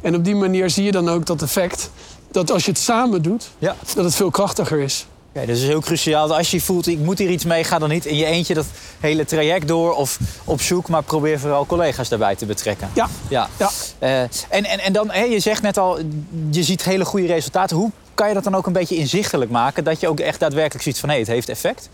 En 0.00 0.14
op 0.14 0.24
die 0.24 0.34
manier 0.36 0.70
zie 0.70 0.84
je 0.84 0.92
dan 0.92 1.08
ook 1.08 1.26
dat 1.26 1.42
effect... 1.42 1.90
dat 2.30 2.50
als 2.50 2.64
je 2.64 2.70
het 2.70 2.80
samen 2.80 3.22
doet, 3.22 3.48
Ja. 3.58 3.76
dat 3.94 4.04
het 4.04 4.14
veel 4.14 4.30
krachtiger 4.30 4.78
is. 4.80 5.06
Oké, 5.34 5.46
dus 5.46 5.54
het 5.54 5.64
is 5.64 5.70
heel 5.70 5.80
cruciaal. 5.80 6.36
Als 6.36 6.50
je 6.50 6.60
voelt, 6.60 6.86
ik 6.86 6.98
moet 6.98 7.18
hier 7.18 7.30
iets 7.30 7.44
mee, 7.44 7.64
ga 7.64 7.78
dan 7.78 7.88
niet 7.88 8.04
in 8.06 8.16
je 8.16 8.24
eentje 8.24 8.54
dat 8.54 8.66
hele 9.00 9.24
traject 9.24 9.68
door 9.68 9.94
of 9.94 10.18
op 10.44 10.60
zoek, 10.60 10.88
maar 10.88 11.02
probeer 11.02 11.40
vooral 11.40 11.66
collega's 11.66 12.08
daarbij 12.08 12.36
te 12.36 12.46
betrekken. 12.46 12.90
Ja, 12.94 13.08
Ja. 13.28 13.48
ja. 13.58 13.70
Eh, 13.98 14.20
en, 14.20 14.30
en, 14.48 14.78
en 14.78 14.92
dan, 14.92 15.10
hè, 15.10 15.22
je 15.22 15.40
zegt 15.40 15.62
net 15.62 15.78
al, 15.78 15.98
je 16.50 16.62
ziet 16.62 16.84
hele 16.84 17.04
goede 17.04 17.26
resultaten. 17.26 17.76
Hoe 17.76 17.90
kan 18.18 18.28
je 18.28 18.34
dat 18.34 18.44
dan 18.44 18.54
ook 18.54 18.66
een 18.66 18.72
beetje 18.72 18.96
inzichtelijk 18.96 19.50
maken? 19.50 19.84
Dat 19.84 20.00
je 20.00 20.08
ook 20.08 20.20
echt 20.20 20.40
daadwerkelijk 20.40 20.84
ziet 20.84 20.98
van 20.98 21.08
hé, 21.08 21.18
het 21.18 21.26
heeft 21.26 21.48
effect? 21.48 21.88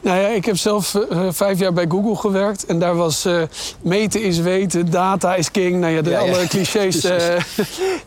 Nou 0.00 0.20
ja, 0.20 0.26
ik 0.28 0.44
heb 0.44 0.56
zelf 0.56 0.94
eh, 0.94 1.26
vijf 1.30 1.58
jaar 1.58 1.72
bij 1.72 1.86
Google 1.88 2.16
gewerkt. 2.16 2.66
En 2.66 2.78
daar 2.78 2.96
was 2.96 3.24
eh, 3.24 3.42
meten 3.82 4.22
is 4.22 4.38
weten, 4.38 4.90
data 4.90 5.34
is 5.34 5.50
king. 5.50 5.80
Nou 5.80 5.92
ja, 5.92 6.02
de, 6.02 6.10
Ja, 6.10 6.20
ja. 6.20 6.32
alle 6.32 6.46
clichés 6.46 7.04
eh, 7.04 7.36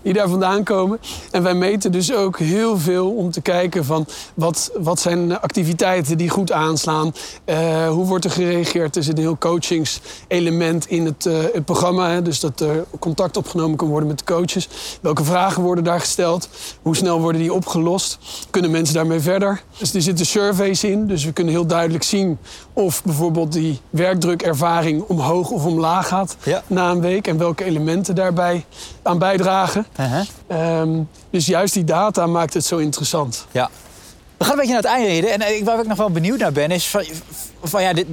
die 0.02 0.14
daar 0.14 0.30
vandaan 0.30 0.64
komen. 0.64 1.00
En 1.32 1.44
wij 1.44 1.54
meten 1.54 1.92
dus 1.92 2.14
ook 2.14 2.40
heel 2.40 2.78
veel 2.78 3.12
om 3.12 3.32
te 3.32 3.42
kijken 3.42 3.86
van... 3.86 4.08
wat, 4.34 4.72
wat 4.78 5.00
zijn 5.00 5.40
activiteiten 5.40 6.18
die 6.18 6.30
goed 6.30 6.52
aanslaan? 6.52 7.14
Eh, 7.46 7.88
hoe 7.90 8.06
wordt 8.06 8.26
er 8.26 8.32
gereageerd? 8.32 8.96
Er 8.96 9.04
zit 9.04 9.18
een 9.18 9.24
heel 9.24 9.38
coachingselement 9.38 10.86
in 10.88 11.06
het, 11.06 11.26
eh, 11.26 11.34
het 11.54 11.66
programma. 11.66 12.10
Hè? 12.10 12.22
Dus 12.22 12.40
dat 12.40 12.60
er 12.60 12.86
contact 13.00 13.38
opgenomen 13.38 13.78
kan 13.78 13.88
worden 13.88 14.08
met 14.08 14.18
de 14.18 14.26
coaches. 14.26 14.70
Welke 15.02 15.24
vragen 15.24 15.64
worden 15.64 15.84
daar 15.84 16.00
gesteld? 16.00 16.50
Hoe 16.82 16.96
snel 16.96 17.22
worden 17.22 17.42
die 17.42 17.54
opgelost? 17.56 18.18
Kunnen 18.50 18.72
mensen 18.72 18.96
daarmee 18.96 19.20
verder? 19.20 19.62
Dus 19.78 19.94
er 19.94 20.02
zitten 20.02 20.26
surveys 20.26 20.84
in. 20.84 21.08
Dus 21.08 21.24
we 21.26 21.32
kunnen 21.32 21.54
heel 21.54 21.66
duidelijk 21.66 22.04
zien 22.04 22.38
of 22.74 23.04
bijvoorbeeld 23.04 23.52
die 23.52 23.80
werkdrukervaring 23.90 25.04
omhoog 25.08 25.50
of 25.50 25.66
omlaag 25.66 26.08
gaat 26.08 26.36
Ja. 26.44 26.64
na 26.68 26.90
een 26.92 27.02
week. 27.02 27.28
En 27.28 27.38
welke 27.38 27.64
elementen 27.64 28.16
daarbij 28.16 28.66
aan 29.04 29.18
bijdragen. 29.20 29.86
Uh-huh. 30.00 30.22
Ehm, 30.48 31.00
dus 31.30 31.46
juist 31.46 31.74
die 31.74 31.84
data 31.84 32.28
maakt 32.28 32.54
het 32.54 32.66
zo 32.66 32.78
interessant. 32.78 33.46
Ja. 33.52 33.70
We 34.38 34.44
gaan 34.44 34.54
een 34.54 34.60
beetje 34.60 34.74
naar 34.74 34.82
het 34.84 34.92
einde 34.92 35.08
rijden. 35.10 35.32
En 35.32 35.42
eh, 35.42 35.64
waar 35.64 35.80
ik 35.80 35.88
nog 35.88 35.98
wel 35.98 36.10
benieuwd 36.12 36.40
naar 36.40 36.52
ben, 36.52 36.72
is 36.72 36.88
van, 36.88 37.04
van 37.68 37.84
ja, 37.84 37.94
dit, 37.94 38.06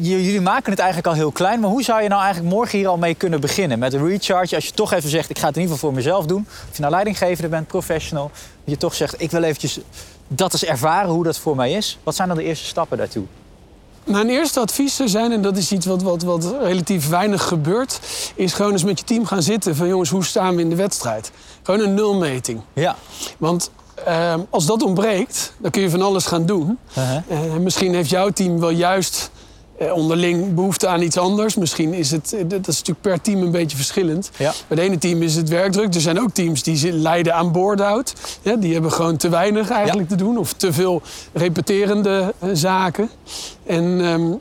jullie 0.00 0.40
maken 0.40 0.70
het 0.70 0.78
eigenlijk 0.78 1.08
al 1.08 1.14
heel 1.14 1.32
klein. 1.32 1.60
Maar 1.60 1.70
hoe 1.70 1.82
zou 1.82 2.02
je 2.02 2.08
nou 2.08 2.22
eigenlijk 2.22 2.54
morgen 2.54 2.78
hier 2.78 2.88
al 2.88 2.96
mee 2.96 3.14
kunnen 3.14 3.40
beginnen? 3.40 3.78
Met 3.78 3.92
een 3.92 4.08
recharge, 4.08 4.54
als 4.54 4.66
je 4.66 4.72
toch 4.72 4.92
even 4.92 5.10
zegt, 5.10 5.30
ik 5.30 5.38
ga 5.38 5.46
het 5.46 5.56
in 5.56 5.62
ieder 5.62 5.76
geval 5.76 5.90
voor 5.90 5.98
mezelf 5.98 6.26
doen. 6.26 6.46
Of 6.48 6.74
je 6.74 6.80
nou 6.80 6.92
leidinggevende 6.92 7.48
bent, 7.48 7.66
professional. 7.66 8.30
Dat 8.64 8.74
je 8.74 8.76
toch 8.76 8.94
zegt, 8.94 9.20
ik 9.20 9.30
wil 9.30 9.42
eventjes 9.42 9.78
dat 10.28 10.52
eens 10.52 10.64
ervaren 10.64 11.10
hoe 11.10 11.24
dat 11.24 11.38
voor 11.38 11.56
mij 11.56 11.72
is. 11.72 11.98
Wat 12.02 12.14
zijn 12.14 12.28
dan 12.28 12.36
de 12.36 12.44
eerste 12.44 12.64
stappen 12.66 12.98
daartoe? 12.98 13.24
Mijn 14.04 14.28
eerste 14.28 14.60
advies 14.60 14.96
zou 14.96 15.08
zijn, 15.08 15.32
en 15.32 15.42
dat 15.42 15.56
is 15.56 15.72
iets 15.72 15.86
wat, 15.86 16.02
wat, 16.02 16.22
wat 16.22 16.54
relatief 16.62 17.08
weinig 17.08 17.42
gebeurt... 17.42 18.00
is 18.34 18.52
gewoon 18.52 18.72
eens 18.72 18.84
met 18.84 18.98
je 18.98 19.04
team 19.04 19.26
gaan 19.26 19.42
zitten 19.42 19.76
van 19.76 19.88
jongens, 19.88 20.10
hoe 20.10 20.24
staan 20.24 20.54
we 20.54 20.62
in 20.62 20.68
de 20.68 20.76
wedstrijd? 20.76 21.30
Gewoon 21.62 21.80
een 21.80 21.94
nulmeting. 21.94 22.60
Ja. 22.72 22.96
Want 23.38 23.70
ehm, 24.04 24.40
als 24.50 24.66
dat 24.66 24.82
ontbreekt, 24.82 25.52
dan 25.58 25.70
kun 25.70 25.82
je 25.82 25.90
van 25.90 26.02
alles 26.02 26.26
gaan 26.26 26.46
doen. 26.46 26.78
Uh-huh. 26.98 27.16
Eh, 27.28 27.56
misschien 27.60 27.94
heeft 27.94 28.10
jouw 28.10 28.30
team 28.30 28.60
wel 28.60 28.70
juist 28.70 29.30
eh, 29.78 29.92
onderling 29.92 30.54
behoefte 30.54 30.86
aan 30.86 31.02
iets 31.02 31.18
anders. 31.18 31.54
Misschien 31.54 31.94
is 31.94 32.10
het, 32.10 32.32
eh, 32.32 32.40
dat 32.46 32.68
is 32.68 32.78
natuurlijk 32.78 33.00
per 33.00 33.20
team 33.20 33.42
een 33.42 33.50
beetje 33.50 33.76
verschillend. 33.76 34.30
Ja. 34.36 34.52
Bij 34.66 34.76
het 34.76 34.78
ene 34.78 34.98
team 34.98 35.22
is 35.22 35.34
het 35.34 35.48
werkdruk. 35.48 35.94
Er 35.94 36.00
zijn 36.00 36.20
ook 36.20 36.30
teams 36.30 36.62
die 36.62 36.92
lijden 36.92 37.34
aan 37.34 37.52
board-out. 37.52 38.14
Ja, 38.42 38.56
die 38.56 38.72
hebben 38.72 38.92
gewoon 38.92 39.16
te 39.16 39.28
weinig 39.28 39.70
eigenlijk 39.70 40.08
te 40.08 40.16
doen. 40.16 40.38
Of 40.38 40.52
te 40.52 40.72
veel 40.72 41.02
repeterende 41.32 42.34
zaken. 42.52 43.10
En 43.66 44.00
ehm, 44.00 44.32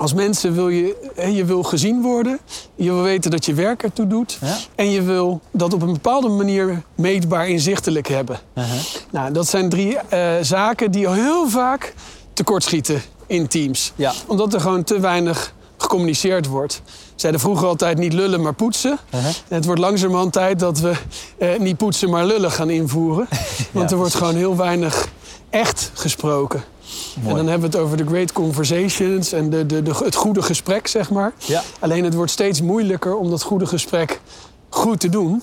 als 0.00 0.14
mensen 0.14 0.54
wil 0.54 0.68
je, 0.68 1.10
je 1.32 1.44
wil 1.44 1.62
gezien 1.62 2.02
worden. 2.02 2.38
Je 2.74 2.92
wil 2.92 3.02
weten 3.02 3.30
dat 3.30 3.44
je 3.44 3.54
werk 3.54 3.82
ertoe 3.82 4.06
doet. 4.06 4.38
Ja. 4.40 4.56
En 4.74 4.90
je 4.90 5.02
wil 5.02 5.40
dat 5.50 5.72
op 5.72 5.82
een 5.82 5.92
bepaalde 5.92 6.28
manier 6.28 6.82
meetbaar 6.94 7.48
inzichtelijk 7.48 8.08
hebben. 8.08 8.40
Uh-huh. 8.54 8.80
Nou, 9.10 9.32
dat 9.32 9.48
zijn 9.48 9.68
drie 9.68 9.96
eh, 9.96 10.32
zaken 10.40 10.90
die 10.90 11.10
heel 11.10 11.48
vaak 11.48 11.94
tekortschieten 12.32 13.02
in 13.26 13.48
teams. 13.48 13.92
Ja. 13.94 14.12
Omdat 14.26 14.54
er 14.54 14.60
gewoon 14.60 14.84
te 14.84 15.00
weinig 15.00 15.54
gecommuniceerd 15.76 16.46
wordt. 16.46 16.82
Zeiden 17.14 17.40
vroeger 17.40 17.66
altijd 17.66 17.98
niet 17.98 18.12
lullen, 18.12 18.42
maar 18.42 18.54
poetsen. 18.54 18.98
Uh-huh. 19.14 19.30
Het 19.48 19.64
wordt 19.64 19.80
langzamerhand 19.80 20.32
tijd 20.32 20.58
dat 20.58 20.78
we 20.78 20.92
eh, 21.38 21.58
niet 21.58 21.76
poetsen, 21.76 22.10
maar 22.10 22.24
lullen 22.24 22.50
gaan 22.50 22.70
invoeren. 22.70 23.28
Want 23.72 23.90
er 23.90 23.96
wordt 23.96 24.14
gewoon 24.14 24.36
heel 24.36 24.56
weinig 24.56 25.08
echt 25.50 25.90
gesproken. 25.94 26.64
En 27.14 27.34
dan 27.36 27.46
hebben 27.46 27.70
we 27.70 27.76
het 27.76 27.84
over 27.86 27.96
de 27.96 28.06
great 28.06 28.32
conversations 28.32 29.32
en 29.32 29.50
de, 29.50 29.66
de, 29.66 29.82
de, 29.82 29.94
het 30.04 30.14
goede 30.14 30.42
gesprek, 30.42 30.86
zeg 30.86 31.10
maar. 31.10 31.32
Ja. 31.38 31.62
Alleen 31.78 32.04
het 32.04 32.14
wordt 32.14 32.30
steeds 32.30 32.60
moeilijker 32.60 33.16
om 33.16 33.30
dat 33.30 33.42
goede 33.42 33.66
gesprek 33.66 34.20
goed 34.68 35.00
te 35.00 35.08
doen. 35.08 35.42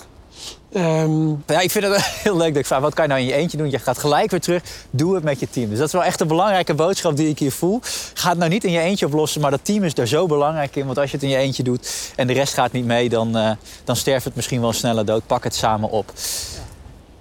Ehm, 0.73 1.29
Ja, 1.29 1.59
ik 1.59 1.71
vind 1.71 1.85
het 1.85 2.03
heel 2.23 2.37
leuk 2.37 2.47
dat 2.47 2.57
ik 2.57 2.65
vraag, 2.65 2.79
wat 2.79 2.93
kan 2.93 3.03
je 3.03 3.09
nou 3.09 3.21
in 3.21 3.27
je 3.27 3.33
eentje 3.33 3.57
doen? 3.57 3.69
Je 3.69 3.79
gaat 3.79 3.97
gelijk 3.97 4.31
weer 4.31 4.39
terug, 4.39 4.63
doe 4.89 5.15
het 5.15 5.23
met 5.23 5.39
je 5.39 5.49
team. 5.49 5.69
Dus 5.69 5.77
dat 5.77 5.87
is 5.87 5.93
wel 5.93 6.03
echt 6.03 6.19
een 6.21 6.27
belangrijke 6.27 6.73
boodschap 6.73 7.15
die 7.15 7.29
ik 7.29 7.39
hier 7.39 7.51
voel. 7.51 7.79
Ga 8.13 8.29
het 8.29 8.37
nou 8.37 8.49
niet 8.51 8.63
in 8.63 8.71
je 8.71 8.79
eentje 8.79 9.05
oplossen, 9.05 9.41
maar 9.41 9.51
dat 9.51 9.59
team 9.65 9.83
is 9.83 9.93
daar 9.93 10.07
zo 10.07 10.25
belangrijk 10.25 10.75
in. 10.75 10.85
Want 10.85 10.97
als 10.97 11.09
je 11.11 11.15
het 11.15 11.25
in 11.25 11.31
je 11.31 11.37
eentje 11.37 11.63
doet 11.63 12.11
en 12.15 12.27
de 12.27 12.33
rest 12.33 12.53
gaat 12.53 12.71
niet 12.71 12.85
mee, 12.85 13.09
dan, 13.09 13.37
eh, 13.37 13.51
dan 13.83 13.95
sterft 13.95 14.25
het 14.25 14.35
misschien 14.35 14.61
wel 14.61 14.73
sneller 14.73 15.05
dood. 15.05 15.27
Pak 15.27 15.43
het 15.43 15.55
samen 15.55 15.89
op. 15.89 16.11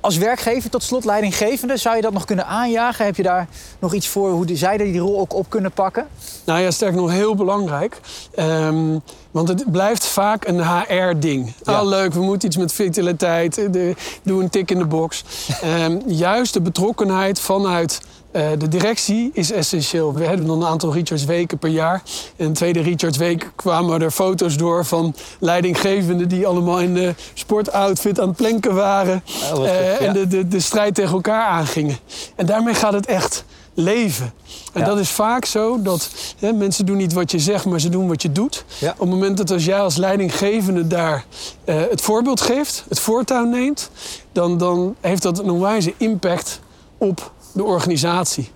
Als 0.07 0.17
werkgever 0.17 0.71
tot 0.71 0.83
slot 0.83 1.05
leidinggevende, 1.05 1.77
zou 1.77 1.97
je 1.97 2.03
dat 2.03 2.13
nog 2.13 2.25
kunnen 2.25 2.47
aanjagen? 2.47 3.05
Heb 3.05 3.17
je 3.17 3.23
daar 3.23 3.49
nog 3.79 3.95
iets 3.95 4.09
voor 4.09 4.31
hoe 4.31 4.57
zij 4.57 4.77
die 4.77 4.99
rol 4.99 5.21
ook 5.21 5.35
op 5.35 5.51
kunnen 5.51 5.73
pakken? 5.73 6.07
Nou 6.45 6.61
ja, 6.61 6.71
sterk 6.71 6.95
nog 6.95 7.11
heel 7.11 7.35
belangrijk. 7.35 8.01
Ehm, 8.35 8.99
want 9.37 9.49
het 9.49 9.71
blijft 9.73 10.07
vaak 10.07 10.47
een 10.47 10.61
HR-ding. 10.67 11.53
Ja. 11.63 11.73
Ah, 11.73 11.87
leuk, 11.87 12.13
we 12.13 12.21
moeten 12.23 12.49
iets 12.49 12.57
met 12.57 12.73
vitaliteit. 12.73 13.59
eh, 13.59 13.73
De, 13.73 13.95
doe 14.23 14.43
een 14.43 14.51
tik 14.51 14.71
in 14.71 14.79
de 14.79 14.85
box. 14.87 15.25
Ehm, 15.63 15.99
juist 16.07 16.53
de 16.53 16.61
betrokkenheid 16.61 17.41
vanuit 17.41 18.01
eh, 18.31 18.47
de 18.59 18.69
directie 18.69 19.31
is 19.33 19.53
essentieel. 19.53 20.15
We 20.15 20.25
hebben 20.25 20.47
dan 20.47 20.63
een 20.63 20.69
aantal 20.69 20.93
recharge 20.93 21.27
weken 21.27 21.59
per 21.59 21.69
jaar. 21.71 22.03
En 22.37 22.47
de 22.47 22.53
tweede 22.53 22.81
recharge 22.81 23.19
week 23.19 23.51
kwamen 23.57 24.03
er 24.03 24.11
foto's 24.11 24.57
door 24.57 24.85
van 24.85 25.15
leidinggevenden... 25.39 26.29
die 26.29 26.47
allemaal 26.47 26.81
in 26.81 26.95
de 26.95 27.15
sportoutfit 27.35 28.21
aan 28.21 28.29
het 28.29 28.37
planken 28.37 28.75
waren. 28.75 29.23
Oh, 29.43 29.49
goed, 29.49 29.65
Eh, 29.67 30.01
ja. 30.01 30.07
En 30.07 30.13
de, 30.13 30.27
de, 30.27 30.49
de 30.49 30.61
strijd 30.61 30.95
tegen 30.95 31.13
elkaar 31.15 31.47
aangingen. 31.47 31.97
En 32.37 32.47
daarmee 32.47 32.75
gaat 32.75 32.93
het 32.93 33.07
echt 33.07 33.45
leven. 33.79 34.33
En 34.73 34.81
Ja. 34.81 34.87
dat 34.87 34.99
is 34.99 35.11
vaak 35.11 35.45
zo 35.45 35.83
dat 35.83 36.11
hè, 36.39 36.53
mensen 36.53 36.87
doen 36.87 36.97
niet 36.97 37.13
wat 37.13 37.31
je 37.31 37.39
zegt, 37.39 37.65
maar 37.65 37.81
ze 37.81 37.89
doen 37.89 38.09
wat 38.09 38.23
je 38.23 38.33
doet. 38.33 38.65
Ja. 38.79 38.91
Op 38.93 38.99
het 39.01 39.09
moment 39.09 39.37
dat 39.37 39.51
als 39.51 39.65
jij 39.65 39.81
als 39.81 39.97
leidinggevende 39.97 40.87
daar 40.87 41.25
eh, 41.65 41.77
het 41.91 42.01
voorbeeld 42.01 42.41
geeft, 42.41 42.85
het 42.89 43.01
voortouw 43.01 43.45
neemt, 43.45 43.91
dan, 44.33 44.59
dan 44.59 44.95
heeft 45.01 45.23
dat 45.23 45.39
een 45.39 45.51
onwijze 45.51 45.95
impact 45.97 46.61
op 46.99 47.33
de 47.53 47.65
organisatie. 47.65 48.51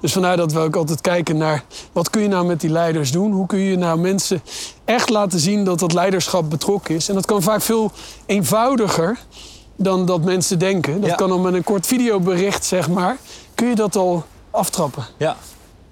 Dus 0.00 0.12
vandaar 0.12 0.36
dat 0.36 0.52
we 0.52 0.58
ook 0.58 0.76
altijd 0.76 1.00
kijken 1.00 1.36
naar 1.36 1.64
wat 1.92 2.10
kun 2.10 2.22
je 2.22 2.28
nou 2.28 2.46
met 2.46 2.60
die 2.60 2.70
leiders 2.70 3.12
doen? 3.12 3.32
Hoe 3.32 3.46
kun 3.46 3.58
je 3.58 3.76
nou 3.76 3.98
mensen 3.98 4.42
echt 4.84 5.08
laten 5.08 5.40
zien 5.40 5.64
dat 5.64 5.78
dat 5.78 5.92
leiderschap 5.92 6.50
betrokken 6.50 6.94
is? 6.94 7.08
En 7.08 7.14
dat 7.14 7.26
kan 7.26 7.42
vaak 7.42 7.62
veel 7.62 7.90
eenvoudiger 8.26 9.18
dan 9.76 10.06
dat 10.06 10.24
mensen 10.24 10.58
denken. 10.58 11.00
Dat 11.00 11.10
Ja. 11.10 11.14
kan 11.16 11.30
al 11.30 11.38
met 11.38 11.54
een 11.54 11.64
kort 11.64 11.86
videobericht, 11.86 12.64
zeg 12.64 12.88
maar, 12.88 13.16
kun 13.54 13.68
je 13.68 13.74
dat 13.74 13.96
al 13.96 14.24
aftrappen. 14.52 15.04
Ja, 15.16 15.36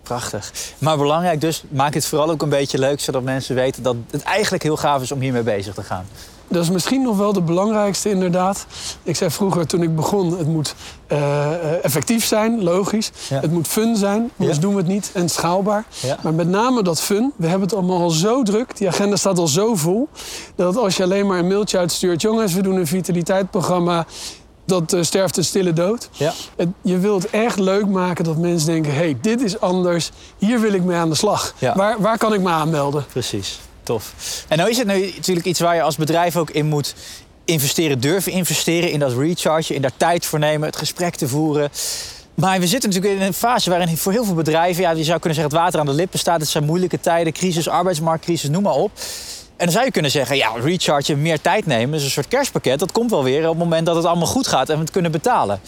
prachtig. 0.03 0.53
Maar 0.79 0.97
belangrijk 0.99 1.41
dus, 1.41 1.65
maak 1.69 1.95
het 1.95 2.07
vooral 2.07 2.31
ook 2.31 2.43
een 2.43 2.49
beetje 2.49 2.79
leuk... 2.79 3.01
zodat 3.01 3.23
mensen 3.23 3.55
weten 3.55 3.83
dat 3.83 3.97
het 4.11 4.23
eigenlijk 4.23 4.63
heel 4.63 4.77
gaaf 4.77 5.03
is 5.03 5.13
om 5.13 5.21
hiermee 5.21 5.43
bezig 5.43 5.75
te 5.75 5.83
gaan. 5.83 6.07
Dat 6.49 6.63
is 6.63 6.71
misschien 6.71 7.03
nog 7.03 7.17
wel 7.17 7.33
de 7.33 7.41
belangrijkste 7.41 8.11
inderdaad. 8.11 8.67
Ik 9.03 9.17
zei 9.17 9.31
vroeger 9.31 9.67
toen 9.67 9.83
ik 9.83 9.97
begon, 9.97 10.39
het 10.39 10.47
moet 10.47 10.75
eh, 11.07 11.53
eh, 11.53 11.85
effectief 11.85 12.25
zijn, 12.25 12.63
logisch. 12.63 13.11
Ja. 13.29 13.41
Het 13.41 13.51
moet 13.53 13.69
fun 13.69 13.97
zijn, 13.97 14.31
anders 14.37 14.57
Ja. 14.57 14.63
doen 14.63 14.73
we 14.75 14.79
het 14.81 14.89
niet. 14.89 15.11
En 15.15 15.29
schaalbaar. 15.29 15.85
Ja. 16.03 16.19
Maar 16.23 16.35
met 16.35 16.49
name 16.49 16.83
dat 16.83 17.01
fun. 17.01 17.33
We 17.37 17.47
hebben 17.47 17.69
het 17.69 17.77
allemaal 17.77 18.01
al 18.01 18.11
zo 18.11 18.43
druk. 18.43 18.77
Die 18.77 18.89
agenda 18.89 19.17
staat 19.17 19.39
al 19.39 19.49
zo 19.49 19.75
vol. 19.75 20.09
Dat 20.55 20.77
als 20.77 20.97
je 20.97 21.03
alleen 21.03 21.27
maar 21.27 21.39
een 21.39 21.47
mailtje 21.49 21.79
uitstuurt... 21.79 22.21
jongens, 22.23 22.53
we 22.55 22.63
doen 22.63 22.77
een 22.77 22.87
vitaliteitsprogramma... 22.87 24.07
dat 24.71 24.93
eh, 24.93 25.03
sterft 25.03 25.37
een 25.37 25.45
stille 25.45 25.73
dood. 25.73 26.09
Ja. 26.13 26.33
Het- 26.57 26.69
je 26.83 26.99
wilt 26.99 27.31
echt 27.31 27.59
leuk 27.59 27.87
maken 27.87 28.25
dat 28.25 28.37
mensen 28.37 28.67
denken... 28.69 28.93
hé, 28.93 28.99
hey, 28.99 29.17
dit 29.21 29.43
is 29.43 29.61
anders. 29.61 30.11
Hier 30.39 30.61
wil 30.61 30.73
ik 30.73 30.83
mee 30.83 30.97
aan 30.97 31.09
de 31.11 31.15
slag. 31.17 31.55
Ja. 31.59 31.75
Waar, 31.77 32.01
waar 32.01 32.19
kan 32.19 32.33
ik 32.35 32.41
me 32.41 32.49
aanmelden? 32.51 33.05
Precies, 33.13 33.61
tof. 33.83 34.13
En 34.49 34.59
nou 34.59 34.71
is 34.71 34.79
het 34.79 34.87
nu 34.87 35.13
natuurlijk 35.17 35.47
iets 35.47 35.61
waar 35.61 35.75
je 35.75 35.83
als 35.83 35.97
bedrijf 35.97 36.37
ook 36.37 36.51
in 36.51 36.67
moet 36.67 36.95
investeren, 37.45 38.01
durven 38.01 38.33
investeren 38.33 38.91
in 38.91 38.99
dat 38.99 39.13
recharge, 39.17 39.75
in 39.75 39.83
daar 39.83 39.97
tijd 39.97 40.27
voor 40.27 40.39
nemen, 40.39 40.67
het 40.69 40.77
gesprek 40.77 41.15
te 41.15 41.29
voeren. 41.29 41.71
Maar 42.35 42.61
we 42.61 42.67
zitten 42.67 42.91
natuurlijk 42.91 43.21
in 43.21 43.27
een 43.27 43.35
fase 43.35 43.71
waarin 43.71 43.97
voor 43.97 44.13
heel 44.13 44.25
veel 44.25 44.35
bedrijven, 44.35 44.83
ja, 44.83 44.91
je 44.91 45.05
zou 45.05 45.19
kunnen 45.19 45.35
zeggen, 45.39 45.55
het 45.55 45.63
water 45.65 45.81
aan 45.81 45.87
de 45.87 45.93
lippen 45.93 46.19
staat. 46.19 46.41
Het 46.41 46.49
zijn 46.49 46.65
moeilijke 46.65 47.01
tijden, 47.01 47.33
crisis, 47.33 47.69
arbeidsmarktcrisis, 47.69 48.49
noem 48.51 48.63
maar 48.63 48.75
op. 48.75 48.91
En 49.61 49.67
dan 49.67 49.75
zou 49.75 49.85
je 49.85 49.91
kunnen 49.91 50.11
zeggen, 50.11 50.37
ja, 50.37 50.51
recharge, 50.63 51.17
meer 51.17 51.41
tijd 51.41 51.67
nemen, 51.67 51.99
is 51.99 52.05
een 52.05 52.11
soort 52.11 52.29
kerstpakket. 52.29 52.79
Dat 52.79 52.93
komt 52.93 53.11
wel 53.11 53.25
weer 53.25 53.43
op 53.43 53.49
het 53.49 53.59
moment 53.59 53.87
dat 53.87 53.97
het 53.97 54.05
allemaal 54.05 54.27
goed 54.27 54.47
gaat 54.47 54.69
en 54.69 54.75
we 54.75 54.81
het 54.81 54.91
kunnen 54.91 55.11
betalen. 55.11 55.61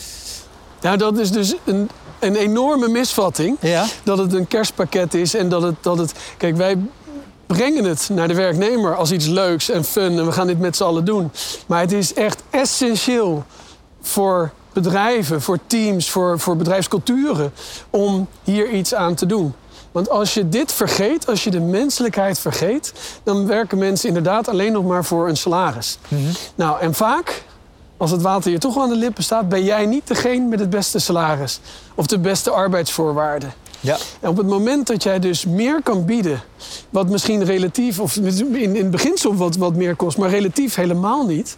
Nou, 0.81 0.97
dat 0.97 1.19
is 1.19 1.31
dus 1.31 1.55
een, 1.65 1.91
een 2.19 2.37
enorme 2.37 2.89
misvatting. 2.89 3.57
Ja. 3.61 3.85
Dat 4.03 4.19
het 4.19 4.33
een 4.33 4.49
kerstpakket 4.49 5.15
is 5.15 5.35
en 5.35 5.49
dat 5.49 5.63
het, 5.63 5.75
dat 5.81 5.99
het... 5.99 6.13
Kijk, 6.37 6.57
wij 6.57 6.77
brengen 7.47 7.85
het 7.85 8.09
naar 8.13 8.29
de 8.29 8.35
werknemer 8.35 8.97
als 8.97 9.13
iets 9.13 9.27
leuks 9.27 9.71
en 9.71 9.85
fun. 9.85 10.19
En 10.19 10.27
we 10.27 10.33
gaan 10.33 10.47
dit 10.47 10.59
met 10.59 10.77
z'n 10.77 10.85
allen 10.85 11.05
doen. 11.05 11.31
Maar 11.67 11.81
het 11.81 11.93
is 11.93 12.15
echt 12.15 12.43
essentieel 12.51 13.45
voor 14.01 14.53
bedrijven, 14.73 15.43
voor 15.43 15.59
teams, 15.67 16.11
voor, 16.11 16.39
voor 16.39 16.57
bedrijfsculturen... 16.57 17.53
om 17.91 18.29
hier 18.43 18.71
iets 18.71 18.95
aan 18.95 19.15
te 19.15 19.27
doen. 19.27 19.55
Want 19.93 20.11
als 20.11 20.35
je 20.35 20.49
dit 20.49 20.73
vergeet, 20.73 21.27
als 21.27 21.45
je 21.45 21.51
de 21.51 21.61
menselijkheid 21.61 22.39
vergeet... 22.39 22.93
dan 23.23 23.47
werken 23.47 23.79
mensen 23.79 24.09
inderdaad 24.09 24.49
alleen 24.49 24.73
nog 24.73 24.85
maar 24.85 25.05
voor 25.05 25.29
een 25.29 25.37
salaris. 25.37 25.99
Nou, 26.55 26.81
en 26.81 26.95
vaak 26.95 27.45
als 28.03 28.11
het 28.11 28.23
water 28.23 28.51
je 28.51 28.59
toch 28.59 28.79
aan 28.79 28.89
de 28.89 28.97
lippen 28.97 29.25
staat, 29.25 29.49
ben 29.49 29.65
jij 29.65 29.87
niet 29.87 30.07
degene 30.07 30.47
met 30.47 30.61
het 30.61 30.71
beste 30.71 30.99
salaris 30.99 31.61
of 31.95 32.07
de 32.07 32.19
beste 32.19 32.51
arbeidsvoorwaarden. 32.51 33.53
Ja. 33.81 33.97
En 34.21 34.29
op 34.29 34.37
het 34.37 34.47
moment 34.47 34.87
dat 34.87 35.03
jij 35.03 35.19
dus 35.19 35.45
meer 35.45 35.83
kan 35.83 36.05
bieden, 36.05 36.43
wat 36.91 37.09
misschien 37.09 37.45
relatief, 37.45 38.01
of 38.01 38.17
in, 38.17 38.53
in 38.53 38.75
het 38.75 38.91
beginsel 38.91 39.35
wat, 39.35 39.57
wat 39.57 39.75
meer 39.75 39.97
kost, 39.97 40.19
maar 40.19 40.31
relatief 40.31 40.75
helemaal 40.75 41.27
niet, 41.27 41.57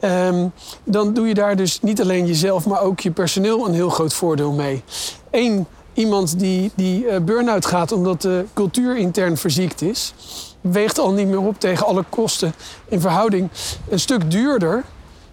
ehm, 0.00 0.46
dan 0.84 1.14
doe 1.14 1.28
je 1.28 1.34
daar 1.34 1.56
dus 1.56 1.78
niet 1.82 2.00
alleen 2.00 2.26
jezelf, 2.26 2.66
maar 2.66 2.80
ook 2.80 3.00
je 3.00 3.10
personeel 3.10 3.66
een 3.66 3.74
heel 3.74 3.90
groot 3.90 4.14
voordeel 4.14 4.52
mee. 4.52 4.82
Eén, 5.30 5.66
iemand 5.94 6.38
die, 6.38 6.70
die 6.74 7.06
eh, 7.06 7.20
burn-out 7.20 7.66
gaat 7.66 7.92
omdat 7.92 8.22
de 8.22 8.44
cultuur 8.54 8.96
intern 8.96 9.36
verziekt 9.36 9.82
is, 9.82 10.14
weegt 10.60 10.98
al 10.98 11.12
niet 11.12 11.26
meer 11.26 11.40
op 11.40 11.60
tegen 11.60 11.86
alle 11.86 12.04
kosten 12.08 12.54
in 12.88 13.00
verhouding 13.00 13.50
een 13.88 14.00
stuk 14.00 14.30
duurder 14.30 14.84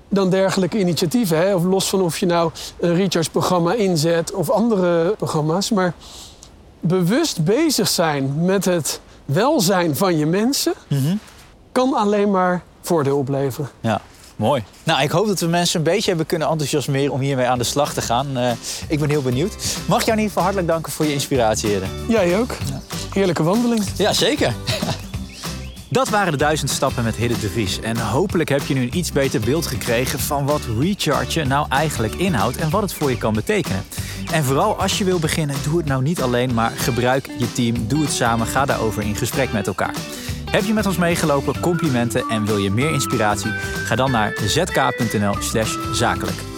dan 0.10 0.30
dergelijke 0.30 0.80
initiatieven. 0.80 1.38
Hè? 1.38 1.56
Of 1.56 1.64
los 1.64 1.90
van 1.90 2.02
of 2.02 2.18
je 2.18 2.26
nou 2.26 2.52
een 2.80 2.96
recharge-programma 2.96 3.74
inzet 3.74 4.34
of 4.34 4.50
andere 4.50 5.16
programma's. 5.18 5.70
Maar 5.70 5.94
bewust 6.80 7.44
bezig 7.44 7.88
zijn 7.88 8.46
met 8.46 8.66
het 8.66 9.00
welzijn 9.26 9.96
van 9.96 10.18
je 10.18 10.26
mensen... 10.26 10.74
kan 11.72 11.94
alleen 11.94 12.32
maar 12.32 12.64
voordeel 12.82 13.18
opleveren. 13.18 13.70
Ja, 13.80 14.02
mooi. 14.42 14.64
Nou, 14.84 15.02
ik 15.02 15.12
hoop 15.12 15.28
dat 15.28 15.40
we 15.40 15.48
mensen 15.48 15.78
een 15.78 15.86
beetje 15.86 16.10
hebben 16.10 16.26
kunnen 16.26 16.48
enthousiasmeren 16.48 17.14
om 17.14 17.20
hiermee 17.20 17.48
aan 17.48 17.58
de 17.58 17.64
slag 17.64 17.94
te 17.94 18.02
gaan. 18.02 18.38
Eh, 18.38 18.52
ik 18.88 19.00
ben 19.00 19.10
heel 19.10 19.22
benieuwd. 19.22 19.56
Mag 19.88 20.00
ik 20.00 20.06
jou 20.06 20.18
in 20.18 20.24
ieder 20.24 20.24
geval 20.24 20.44
hartelijk 20.44 20.68
danken 20.68 20.92
voor 20.92 21.06
je 21.06 21.14
inspiratie, 21.14 21.70
heren. 21.70 21.90
Jij 22.08 22.40
ook. 22.40 22.56
Heerlijke 23.14 23.44
wandeling. 23.44 23.84
Ja, 23.98 24.14
zeker. 24.14 24.54
Dat 25.90 26.10
waren 26.10 26.32
de 26.32 26.38
duizend 26.38 26.70
stappen 26.70 27.04
met 27.04 27.16
Hidde 27.16 27.40
de 27.40 27.50
Vries. 27.50 27.80
En 27.80 27.98
hopelijk 27.98 28.50
heb 28.50 28.62
je 28.62 28.74
nu 28.74 28.82
een 28.82 28.98
iets 28.98 29.12
beter 29.12 29.40
beeld 29.40 29.68
gekregen 29.68 30.20
van 30.20 30.46
wat 30.46 30.62
recharge 30.80 31.44
nou 31.44 31.66
eigenlijk 31.70 32.14
inhoudt 32.14 32.58
en 32.58 32.70
wat 32.70 32.82
het 32.82 32.94
voor 32.94 33.10
je 33.10 33.18
kan 33.18 33.34
betekenen. 33.34 33.84
En 34.32 34.44
vooral 34.44 34.76
als 34.76 34.98
je 34.98 35.04
wil 35.04 35.20
beginnen, 35.20 35.56
doe 35.64 35.78
het 35.78 35.86
nou 35.86 36.02
niet 36.02 36.22
alleen, 36.22 36.54
maar 36.54 36.72
gebruik 36.76 37.30
je 37.38 37.52
team, 37.52 37.88
doe 37.88 38.02
het 38.02 38.12
samen, 38.12 38.48
ga 38.48 38.66
daarover 38.66 39.04
in 39.04 39.16
gesprek 39.16 39.52
met 39.52 39.68
elkaar. 39.68 39.94
Heb 40.52 40.64
je 40.64 40.74
met 40.74 40.86
ons 40.86 40.98
meegelopen, 40.98 41.60
complimenten 41.60 42.24
en 42.30 42.46
wil 42.46 42.58
je 42.58 42.72
meer 42.72 42.94
inspiratie? 42.94 43.52
Ga 43.86 43.96
dan 43.96 44.12
naar 44.12 44.34
zk.nl/zakelijk. 44.46 46.51